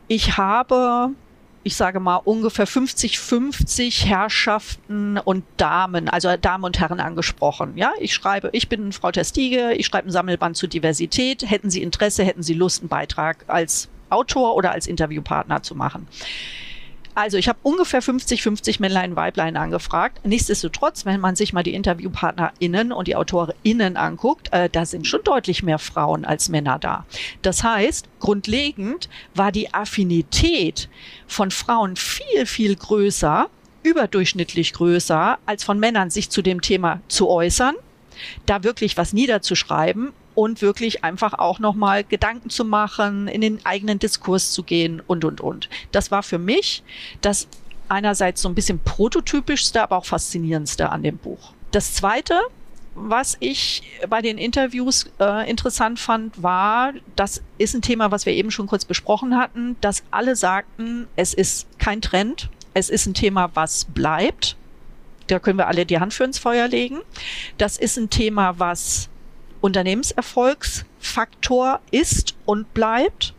Ich 0.07 0.37
habe 0.37 1.15
ich 1.67 1.75
sage 1.75 1.99
mal, 1.99 2.15
ungefähr 2.15 2.65
50-50 2.65 4.05
Herrschaften 4.05 5.17
und 5.17 5.43
Damen, 5.57 6.07
also 6.07 6.37
Damen 6.37 6.63
und 6.63 6.79
Herren 6.79 7.01
angesprochen. 7.01 7.73
Ja, 7.75 7.91
ich 7.99 8.13
schreibe, 8.13 8.49
ich 8.53 8.69
bin 8.69 8.93
Frau 8.93 9.11
Testige, 9.11 9.73
ich 9.73 9.85
schreibe 9.85 10.07
ein 10.07 10.11
Sammelband 10.11 10.55
zur 10.55 10.69
Diversität. 10.69 11.43
Hätten 11.43 11.69
Sie 11.69 11.83
Interesse, 11.83 12.23
hätten 12.23 12.41
Sie 12.41 12.53
Lust, 12.53 12.81
einen 12.81 12.87
Beitrag 12.87 13.43
als 13.47 13.89
Autor 14.09 14.55
oder 14.55 14.71
als 14.71 14.87
Interviewpartner 14.87 15.61
zu 15.61 15.75
machen? 15.75 16.07
Also 17.17 17.37
ich 17.37 17.49
habe 17.49 17.57
ungefähr 17.63 18.03
50-50 18.03 18.79
Männlein, 18.79 19.15
Weiblein 19.15 19.57
angefragt. 19.57 20.23
Nichtsdestotrotz, 20.23 21.03
wenn 21.03 21.19
man 21.19 21.35
sich 21.35 21.51
mal 21.51 21.63
die 21.63 21.73
InterviewpartnerInnen 21.73 22.91
und 22.91 23.07
die 23.07 23.15
AutorInnen 23.15 23.97
anguckt, 23.97 24.53
äh, 24.53 24.69
da 24.69 24.85
sind 24.85 25.07
schon 25.07 25.23
deutlich 25.23 25.63
mehr 25.63 25.79
Frauen 25.79 26.25
als 26.25 26.47
Männer 26.47 26.77
da. 26.77 27.07
Das 27.41 27.63
heißt, 27.63 28.07
grundlegend 28.19 29.09
war 29.33 29.51
die 29.51 29.73
Affinität 29.73 30.89
von 31.25 31.49
Frauen 31.49 31.95
viel, 31.95 32.45
viel 32.45 32.75
größer, 32.75 33.49
überdurchschnittlich 33.81 34.73
größer, 34.73 35.39
als 35.47 35.63
von 35.63 35.79
Männern 35.79 36.11
sich 36.11 36.29
zu 36.29 36.43
dem 36.43 36.61
Thema 36.61 37.01
zu 37.07 37.29
äußern 37.29 37.73
da 38.45 38.63
wirklich 38.63 38.97
was 38.97 39.13
niederzuschreiben 39.13 40.13
und 40.37 40.61
wirklich 40.61 41.03
einfach 41.03 41.33
auch 41.33 41.57
nochmal 41.57 42.03
Gedanken 42.03 42.51
zu 42.51 42.63
machen, 42.63 43.27
in 43.27 43.41
den 43.41 43.65
eigenen 43.65 43.97
Diskurs 43.97 44.51
zu 44.51 44.61
gehen 44.61 45.01
und, 45.07 45.25
und, 45.25 45.41
und. 45.41 45.67
Das 45.91 46.11
war 46.11 46.21
für 46.21 46.37
mich 46.37 46.83
das 47.21 47.47
einerseits 47.89 48.43
so 48.43 48.47
ein 48.47 48.53
bisschen 48.53 48.77
prototypischste, 48.77 49.81
aber 49.81 49.97
auch 49.97 50.05
faszinierendste 50.05 50.91
an 50.91 51.01
dem 51.01 51.17
Buch. 51.17 51.53
Das 51.71 51.95
zweite, 51.95 52.39
was 52.93 53.35
ich 53.39 53.81
bei 54.07 54.21
den 54.21 54.37
Interviews 54.37 55.09
äh, 55.19 55.49
interessant 55.49 55.99
fand, 55.99 56.43
war, 56.43 56.93
das 57.15 57.41
ist 57.57 57.73
ein 57.73 57.81
Thema, 57.81 58.11
was 58.11 58.27
wir 58.27 58.33
eben 58.33 58.51
schon 58.51 58.67
kurz 58.67 58.85
besprochen 58.85 59.37
hatten, 59.37 59.75
dass 59.81 60.03
alle 60.11 60.35
sagten, 60.35 61.07
es 61.15 61.33
ist 61.33 61.67
kein 61.79 61.99
Trend, 61.99 62.51
es 62.75 62.91
ist 62.91 63.07
ein 63.07 63.15
Thema, 63.15 63.49
was 63.55 63.85
bleibt. 63.85 64.55
Da 65.25 65.39
können 65.39 65.57
wir 65.57 65.67
alle 65.67 65.87
die 65.87 65.99
Hand 65.99 66.13
für 66.13 66.25
ins 66.25 66.37
Feuer 66.37 66.67
legen. 66.67 66.99
Das 67.57 67.79
ist 67.79 67.97
ein 67.97 68.11
Thema, 68.11 68.59
was 68.59 69.09
Unternehmenserfolgsfaktor 69.61 71.79
ist 71.91 72.35
und 72.45 72.73
bleibt. 72.73 73.35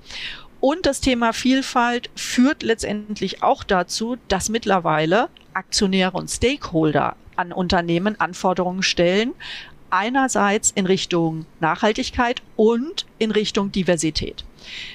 Und 0.61 0.87
das 0.87 1.01
Thema 1.01 1.33
Vielfalt 1.33 2.11
führt 2.17 2.63
letztendlich 2.63 3.43
auch 3.43 3.65
dazu, 3.65 4.17
dass 4.29 4.49
mittlerweile 4.49 5.29
Aktionäre 5.55 6.17
und 6.17 6.29
Stakeholder 6.29 7.17
an 7.37 7.53
Unternehmen 7.53 8.21
Anforderungen 8.21 8.83
stellen 8.83 9.35
einerseits 9.91 10.71
in 10.71 10.87
Richtung 10.87 11.47
Nachhaltigkeit 11.61 12.43
und 12.57 13.07
in 13.19 13.31
Richtung 13.31 13.73
Diversität. 13.73 14.45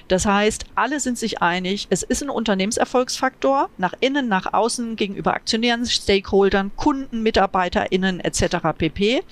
Das 0.08 0.26
heißt, 0.26 0.66
alle 0.76 1.00
sind 1.00 1.18
sich 1.18 1.42
einig, 1.42 1.88
es 1.90 2.04
ist 2.04 2.22
ein 2.22 2.30
Unternehmenserfolgsfaktor, 2.30 3.70
nach 3.78 3.94
innen, 4.00 4.28
nach 4.28 4.54
außen, 4.54 4.96
gegenüber 4.96 5.34
Aktionären, 5.34 5.86
Stakeholdern, 5.86 6.72
Kunden, 6.76 7.24
MitarbeiterInnen 7.24 8.20
etc. 8.20 8.58
pp. 8.78 9.24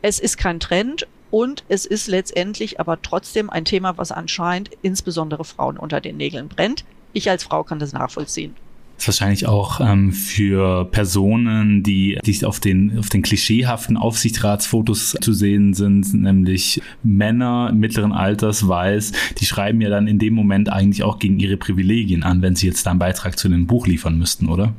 Es 0.00 0.18
ist 0.18 0.38
kein 0.38 0.60
Trend 0.60 1.06
und 1.30 1.64
es 1.68 1.86
ist 1.86 2.08
letztendlich 2.08 2.80
aber 2.80 3.00
trotzdem 3.02 3.50
ein 3.50 3.64
Thema, 3.64 3.98
was 3.98 4.12
anscheinend 4.12 4.70
insbesondere 4.82 5.44
Frauen 5.44 5.76
unter 5.76 6.00
den 6.00 6.16
Nägeln 6.16 6.48
brennt. 6.48 6.84
Ich 7.12 7.28
als 7.28 7.44
Frau 7.44 7.64
kann 7.64 7.78
das 7.78 7.92
nachvollziehen 7.92 8.54
ist 9.00 9.08
wahrscheinlich 9.08 9.46
auch 9.46 9.80
ähm, 9.80 10.12
für 10.12 10.84
Personen, 10.84 11.82
die, 11.82 12.18
die 12.24 12.44
auf 12.44 12.60
den, 12.60 12.98
auf 12.98 13.08
den 13.08 13.22
klischeehaften 13.22 13.96
Aufsichtsratsfotos 13.96 15.16
zu 15.20 15.32
sehen 15.32 15.72
sind, 15.72 16.12
nämlich 16.12 16.82
Männer 17.02 17.72
mittleren 17.72 18.12
Alters, 18.12 18.68
weiß, 18.68 19.12
die 19.38 19.46
schreiben 19.46 19.80
ja 19.80 19.88
dann 19.88 20.06
in 20.06 20.18
dem 20.18 20.34
Moment 20.34 20.70
eigentlich 20.70 21.02
auch 21.02 21.18
gegen 21.18 21.40
ihre 21.40 21.56
Privilegien 21.56 22.22
an, 22.22 22.42
wenn 22.42 22.56
sie 22.56 22.66
jetzt 22.66 22.84
da 22.84 22.90
einen 22.90 22.98
Beitrag 22.98 23.38
zu 23.38 23.48
dem 23.48 23.66
Buch 23.66 23.86
liefern 23.86 24.18
müssten, 24.18 24.48
oder? 24.48 24.74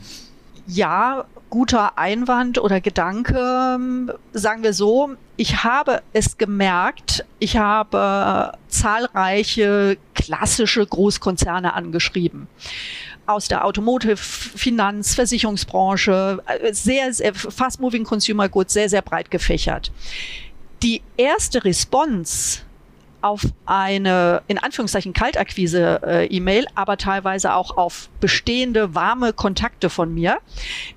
Ja, 0.67 1.25
guter 1.51 1.99
Einwand 1.99 2.57
oder 2.57 2.81
Gedanke, 2.81 3.77
sagen 4.33 4.63
wir 4.63 4.73
so. 4.73 5.11
Ich 5.37 5.63
habe 5.63 6.01
es 6.13 6.39
gemerkt, 6.39 7.23
ich 7.37 7.57
habe 7.57 8.53
zahlreiche 8.69 9.97
klassische 10.15 10.83
Großkonzerne 10.83 11.73
angeschrieben 11.73 12.47
aus 13.27 13.47
der 13.47 13.65
Automotive, 13.65 14.17
Finanz, 14.17 15.13
Versicherungsbranche, 15.13 16.43
sehr, 16.71 17.13
sehr 17.13 17.33
Fast 17.35 17.79
Moving 17.79 18.03
Consumer 18.03 18.49
Goods, 18.49 18.73
sehr, 18.73 18.89
sehr 18.89 19.01
breit 19.01 19.29
gefächert. 19.29 19.91
Die 20.83 21.01
erste 21.17 21.63
Response 21.63 22.61
auf 23.21 23.45
eine, 23.65 24.41
in 24.47 24.57
Anführungszeichen, 24.57 25.13
Kaltakquise-E-Mail, 25.13 26.65
aber 26.75 26.97
teilweise 26.97 27.53
auch 27.53 27.77
auf 27.77 28.09
bestehende, 28.19 28.95
warme 28.95 29.33
Kontakte 29.33 29.89
von 29.89 30.13
mir, 30.13 30.39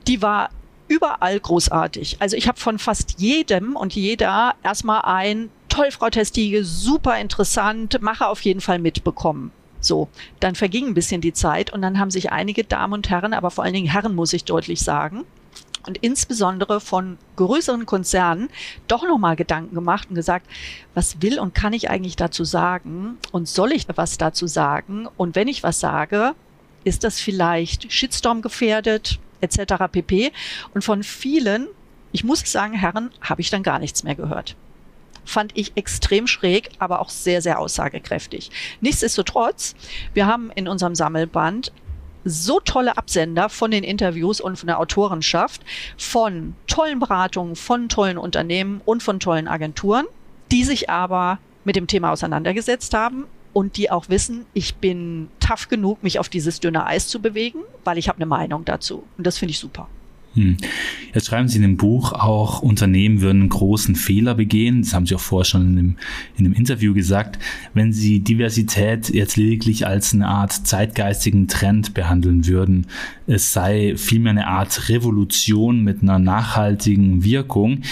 die 0.07 0.23
war 0.23 0.51
überall 0.89 1.39
großartig. 1.39 2.17
Also 2.21 2.37
ich 2.37 2.49
habe 2.49 2.59
von 2.59 2.79
fast 2.79 3.21
jedem 3.21 3.77
und 3.77 3.95
jeder 3.95 4.55
erstmal 4.63 5.03
ein, 5.03 5.51
toll, 5.69 5.91
Frau 5.91 6.11
Testige, 6.11 6.65
super 6.65 7.19
interessant, 7.19 8.01
mache 8.01 8.27
auf 8.27 8.43
jeden 8.43 8.61
Fall 8.61 8.79
mitbekommen. 8.79 9.51
So, 9.81 10.09
dann 10.41 10.55
verging 10.55 10.87
ein 10.87 10.95
bisschen 10.95 11.21
die 11.21 11.35
Zeit 11.35 11.73
und 11.73 11.83
dann 11.83 11.99
haben 11.99 12.11
sich 12.11 12.33
einige 12.33 12.65
Damen 12.65 12.95
und 12.95 13.11
Herren, 13.11 13.35
aber 13.35 13.51
vor 13.51 13.65
allen 13.65 13.75
Dingen 13.75 13.91
Herren, 13.91 14.15
muss 14.15 14.33
ich 14.33 14.45
deutlich 14.45 14.81
sagen, 14.81 15.25
und 15.87 15.99
insbesondere 15.99 16.81
von 16.81 17.19
größeren 17.37 17.87
Konzernen 17.87 18.49
doch 18.89 19.03
nochmal 19.03 19.37
Gedanken 19.37 19.75
gemacht 19.75 20.09
und 20.09 20.15
gesagt, 20.15 20.47
was 20.95 21.21
will 21.23 21.39
und 21.39 21.55
kann 21.55 21.73
ich 21.73 21.91
eigentlich 21.91 22.17
dazu 22.17 22.45
sagen 22.45 23.19
und 23.33 23.49
soll 23.49 23.73
ich 23.73 23.87
was 23.95 24.19
dazu 24.19 24.47
sagen 24.47 25.09
und 25.17 25.35
wenn 25.37 25.49
ich 25.49 25.63
was 25.63 25.81
sage, 25.81 26.35
ist 26.85 27.05
das 27.05 27.21
vielleicht 27.21 27.93
Shitstorm 27.93 28.43
gefährdet 28.43 29.19
etc. 29.41 29.85
pp. 29.91 30.33
Und 30.73 30.85
von 30.85 31.03
vielen, 31.03 31.69
ich 32.13 32.25
muss 32.25 32.41
sagen, 32.51 32.75
Herren, 32.75 33.11
habe 33.21 33.41
ich 33.41 33.51
dann 33.51 33.63
gar 33.63 33.79
nichts 33.79 34.05
mehr 34.05 34.15
gehört 34.15 34.57
fand 35.25 35.53
ich 35.57 35.73
extrem 35.77 36.27
schräg, 36.27 36.71
aber 36.79 37.01
auch 37.01 37.09
sehr, 37.09 37.43
sehr 37.43 37.59
aussagekräftig. 37.59 38.51
Nichtsdestotrotz, 38.81 39.75
wir 40.13 40.27
haben 40.27 40.51
in 40.55 40.69
unserem 40.69 40.95
Sammelband 40.95 41.73
so 42.25 42.61
tolle 42.61 42.97
Absender 42.97 43.49
von 43.49 43.71
den 43.71 43.85
Interviews 43.85 44.41
und 44.41 44.57
von 44.57 44.67
der 44.67 44.79
Autorenschaft, 44.79 45.63
von 45.97 46.55
tollen 46.67 46.99
Beratungen, 46.99 47.57
von 47.57 47.89
tollen 47.89 48.19
Unternehmen 48.19 48.81
und 48.85 49.03
von 49.03 49.21
tollen 49.21 49.49
Agenturen, 49.49 50.07
die 50.51 50.65
sich 50.65 50.91
aber 50.91 51.39
mit 51.65 51.77
dem 51.77 51.87
Thema 51.87 52.13
auseinandergesetzt 52.13 52.95
haben 52.95 53.27
und 53.53 53.77
die 53.77 53.91
auch 53.91 54.09
wissen, 54.09 54.47
ich 54.53 54.75
bin 54.77 55.29
tough 55.41 55.69
genug, 55.69 56.03
mich 56.03 56.19
auf 56.19 56.29
dieses 56.29 56.61
dünne 56.61 56.87
Eis 56.87 57.09
zu 57.09 57.21
bewegen, 57.21 57.61
weil 57.85 57.99
ich 57.99 58.09
habe 58.09 58.17
eine 58.17 58.27
Meinung 58.27 58.65
dazu. 58.65 59.05
Und 59.17 59.27
das 59.27 59.39
finde 59.39 59.53
ich 59.53 59.59
super. 59.59 59.89
Hm. 60.35 60.57
Jetzt 61.15 61.27
schreiben 61.27 61.47
Sie 61.47 61.57
in 61.57 61.63
dem 61.63 61.77
Buch 61.77 62.13
auch, 62.13 62.61
Unternehmen 62.61 63.21
würden 63.21 63.49
großen 63.49 63.95
Fehler 63.95 64.35
begehen. 64.35 64.83
Das 64.83 64.93
haben 64.93 65.07
Sie 65.07 65.15
auch 65.15 65.21
vorher 65.21 65.45
schon 65.45 65.69
in 65.69 65.77
dem, 65.77 65.97
in 66.37 66.45
dem 66.45 66.53
Interview 66.53 66.93
gesagt. 66.93 67.39
Wenn 67.73 67.93
Sie 67.93 68.21
Diversität 68.21 69.11
jetzt 69.11 69.37
lediglich 69.37 69.87
als 69.87 70.13
eine 70.13 70.27
Art 70.27 70.53
zeitgeistigen 70.53 71.47
Trend 71.47 71.95
behandeln 71.95 72.47
würden, 72.47 72.87
es 73.29 73.53
sei 73.53 73.95
vielmehr 73.97 74.31
eine 74.31 74.49
Art 74.49 74.89
Revolution 74.89 75.85
mit 75.85 76.03
einer 76.03 76.19
nachhaltigen 76.19 77.23
Wirkung. 77.23 77.83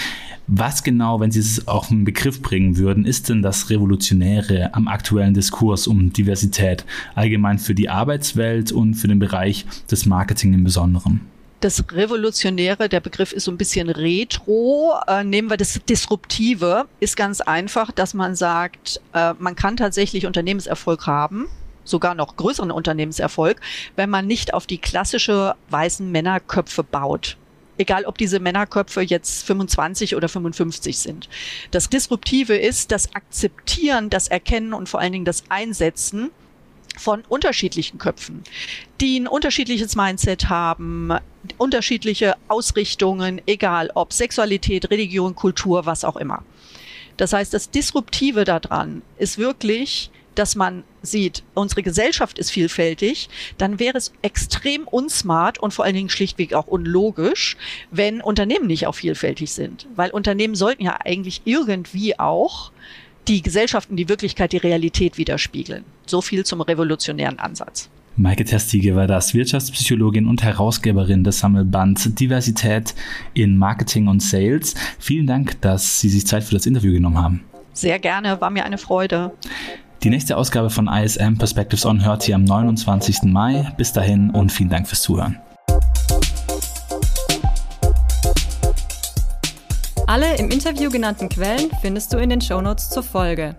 Was 0.47 0.83
genau, 0.83 1.21
wenn 1.21 1.31
Sie 1.31 1.39
es 1.39 1.69
auf 1.69 1.89
einen 1.89 2.03
Begriff 2.03 2.41
bringen 2.41 2.75
würden, 2.75 3.05
ist 3.05 3.29
denn 3.29 3.41
das 3.41 3.69
Revolutionäre 3.69 4.73
am 4.73 4.89
aktuellen 4.89 5.33
Diskurs 5.33 5.87
um 5.87 6.11
Diversität 6.11 6.85
allgemein 7.15 7.57
für 7.57 7.73
die 7.73 7.87
Arbeitswelt 7.87 8.73
und 8.73 8.95
für 8.95 9.07
den 9.07 9.19
Bereich 9.19 9.65
des 9.89 10.05
Marketing 10.05 10.53
im 10.53 10.65
Besonderen? 10.65 11.32
Das 11.63 11.83
Revolutionäre, 11.91 12.89
der 12.89 12.99
Begriff 12.99 13.31
ist 13.31 13.45
so 13.45 13.51
ein 13.51 13.57
bisschen 13.57 13.89
retro. 13.89 14.95
Äh, 15.07 15.23
nehmen 15.23 15.49
wir 15.49 15.57
das 15.57 15.79
Disruptive, 15.87 16.85
ist 16.99 17.15
ganz 17.15 17.39
einfach, 17.39 17.91
dass 17.91 18.13
man 18.13 18.35
sagt, 18.35 18.99
äh, 19.13 19.33
man 19.39 19.55
kann 19.55 19.77
tatsächlich 19.77 20.25
Unternehmenserfolg 20.25 21.07
haben, 21.07 21.47
sogar 21.85 22.15
noch 22.15 22.35
größeren 22.35 22.71
Unternehmenserfolg, 22.71 23.61
wenn 23.95 24.09
man 24.09 24.27
nicht 24.27 24.53
auf 24.53 24.67
die 24.67 24.77
klassische 24.77 25.55
weißen 25.69 26.11
Männerköpfe 26.11 26.83
baut. 26.83 27.37
Egal, 27.77 28.05
ob 28.05 28.17
diese 28.17 28.39
Männerköpfe 28.39 29.01
jetzt 29.01 29.45
25 29.45 30.15
oder 30.15 30.29
55 30.29 30.99
sind. 30.99 31.29
Das 31.71 31.89
Disruptive 31.89 32.55
ist 32.55 32.91
das 32.91 33.15
Akzeptieren, 33.15 34.09
das 34.09 34.27
Erkennen 34.27 34.73
und 34.73 34.89
vor 34.89 34.99
allen 34.99 35.13
Dingen 35.13 35.25
das 35.25 35.43
Einsetzen 35.49 36.29
von 36.97 37.23
unterschiedlichen 37.27 37.97
Köpfen, 37.97 38.43
die 39.01 39.19
ein 39.19 39.27
unterschiedliches 39.27 39.95
Mindset 39.95 40.49
haben, 40.49 41.11
unterschiedliche 41.57 42.35
Ausrichtungen, 42.47 43.41
egal 43.45 43.91
ob 43.95 44.13
Sexualität, 44.13 44.89
Religion, 44.91 45.35
Kultur, 45.35 45.85
was 45.85 46.05
auch 46.05 46.15
immer. 46.15 46.43
Das 47.17 47.33
heißt, 47.33 47.53
das 47.53 47.69
Disruptive 47.69 48.43
daran 48.43 49.01
ist 49.17 49.37
wirklich, 49.37 50.09
dass 50.35 50.55
man 50.55 50.83
sieht, 51.03 51.43
unsere 51.53 51.83
Gesellschaft 51.83 52.39
ist 52.39 52.51
vielfältig, 52.51 53.29
dann 53.57 53.79
wäre 53.79 53.97
es 53.97 54.13
extrem 54.21 54.87
unsmart 54.87 55.59
und 55.59 55.73
vor 55.73 55.85
allen 55.85 55.95
Dingen 55.95 56.09
schlichtweg 56.09 56.53
auch 56.53 56.67
unlogisch, 56.67 57.57
wenn 57.91 58.21
Unternehmen 58.21 58.67
nicht 58.67 58.87
auch 58.87 58.95
vielfältig 58.95 59.51
sind. 59.51 59.87
Weil 59.95 60.11
Unternehmen 60.11 60.55
sollten 60.55 60.83
ja 60.83 60.97
eigentlich 61.03 61.41
irgendwie 61.45 62.19
auch 62.19 62.71
die 63.27 63.41
Gesellschaft 63.41 63.89
und 63.89 63.97
die 63.97 64.09
Wirklichkeit, 64.09 64.53
die 64.53 64.57
Realität 64.57 65.17
widerspiegeln. 65.17 65.83
So 66.05 66.21
viel 66.21 66.45
zum 66.45 66.61
revolutionären 66.61 67.39
Ansatz. 67.39 67.89
Maike 68.15 68.45
Testige 68.45 68.95
war 68.95 69.07
das 69.07 69.33
Wirtschaftspsychologin 69.33 70.27
und 70.27 70.43
Herausgeberin 70.43 71.23
des 71.23 71.39
Sammelbands 71.39 72.13
Diversität 72.13 72.93
in 73.33 73.57
Marketing 73.57 74.07
und 74.07 74.21
Sales. 74.21 74.75
Vielen 74.99 75.25
Dank, 75.25 75.59
dass 75.61 75.99
Sie 75.99 76.09
sich 76.09 76.27
Zeit 76.27 76.43
für 76.43 76.53
das 76.53 76.67
Interview 76.67 76.93
genommen 76.93 77.17
haben. 77.17 77.43
Sehr 77.73 77.97
gerne, 77.97 78.39
war 78.39 78.51
mir 78.51 78.65
eine 78.65 78.77
Freude. 78.77 79.31
Die 80.03 80.11
nächste 80.11 80.37
Ausgabe 80.37 80.69
von 80.69 80.87
ISM 80.87 81.37
Perspectives 81.37 81.85
On 81.85 82.05
hört 82.05 82.27
ihr 82.27 82.35
am 82.35 82.43
29. 82.43 83.23
Mai. 83.23 83.73
Bis 83.77 83.93
dahin 83.93 84.29
und 84.29 84.51
vielen 84.51 84.69
Dank 84.69 84.87
fürs 84.87 85.01
Zuhören. 85.01 85.39
Alle 90.13 90.37
im 90.37 90.51
Interview 90.51 90.91
genannten 90.91 91.27
Quellen 91.27 91.71
findest 91.81 92.13
du 92.13 92.17
in 92.17 92.29
den 92.29 92.39
Shownotes 92.39 92.91
zur 92.91 93.01
Folge. 93.01 93.55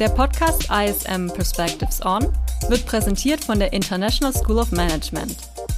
Der 0.00 0.08
Podcast 0.08 0.68
ISM 0.68 1.28
Perspectives 1.28 2.04
On 2.04 2.26
wird 2.68 2.84
präsentiert 2.84 3.44
von 3.44 3.60
der 3.60 3.72
International 3.72 4.34
School 4.34 4.58
of 4.58 4.72
Management. 4.72 5.36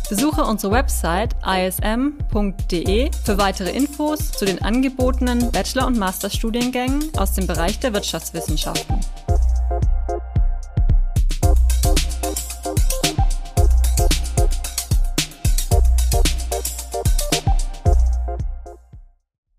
Besuche 0.09 0.43
unsere 0.43 0.73
Website 0.73 1.37
ism.de 1.47 3.11
für 3.27 3.37
weitere 3.37 3.69
Infos 3.73 4.33
zu 4.33 4.47
den 4.47 4.63
angebotenen 4.63 5.53
Bachelor- 5.53 5.87
und 5.87 5.99
Masterstudiengängen 5.99 7.11
aus 7.19 7.35
dem 7.35 7.47
Bereich 7.47 7.79
der 7.81 7.93
Wirtschaftswissenschaften. 7.93 8.99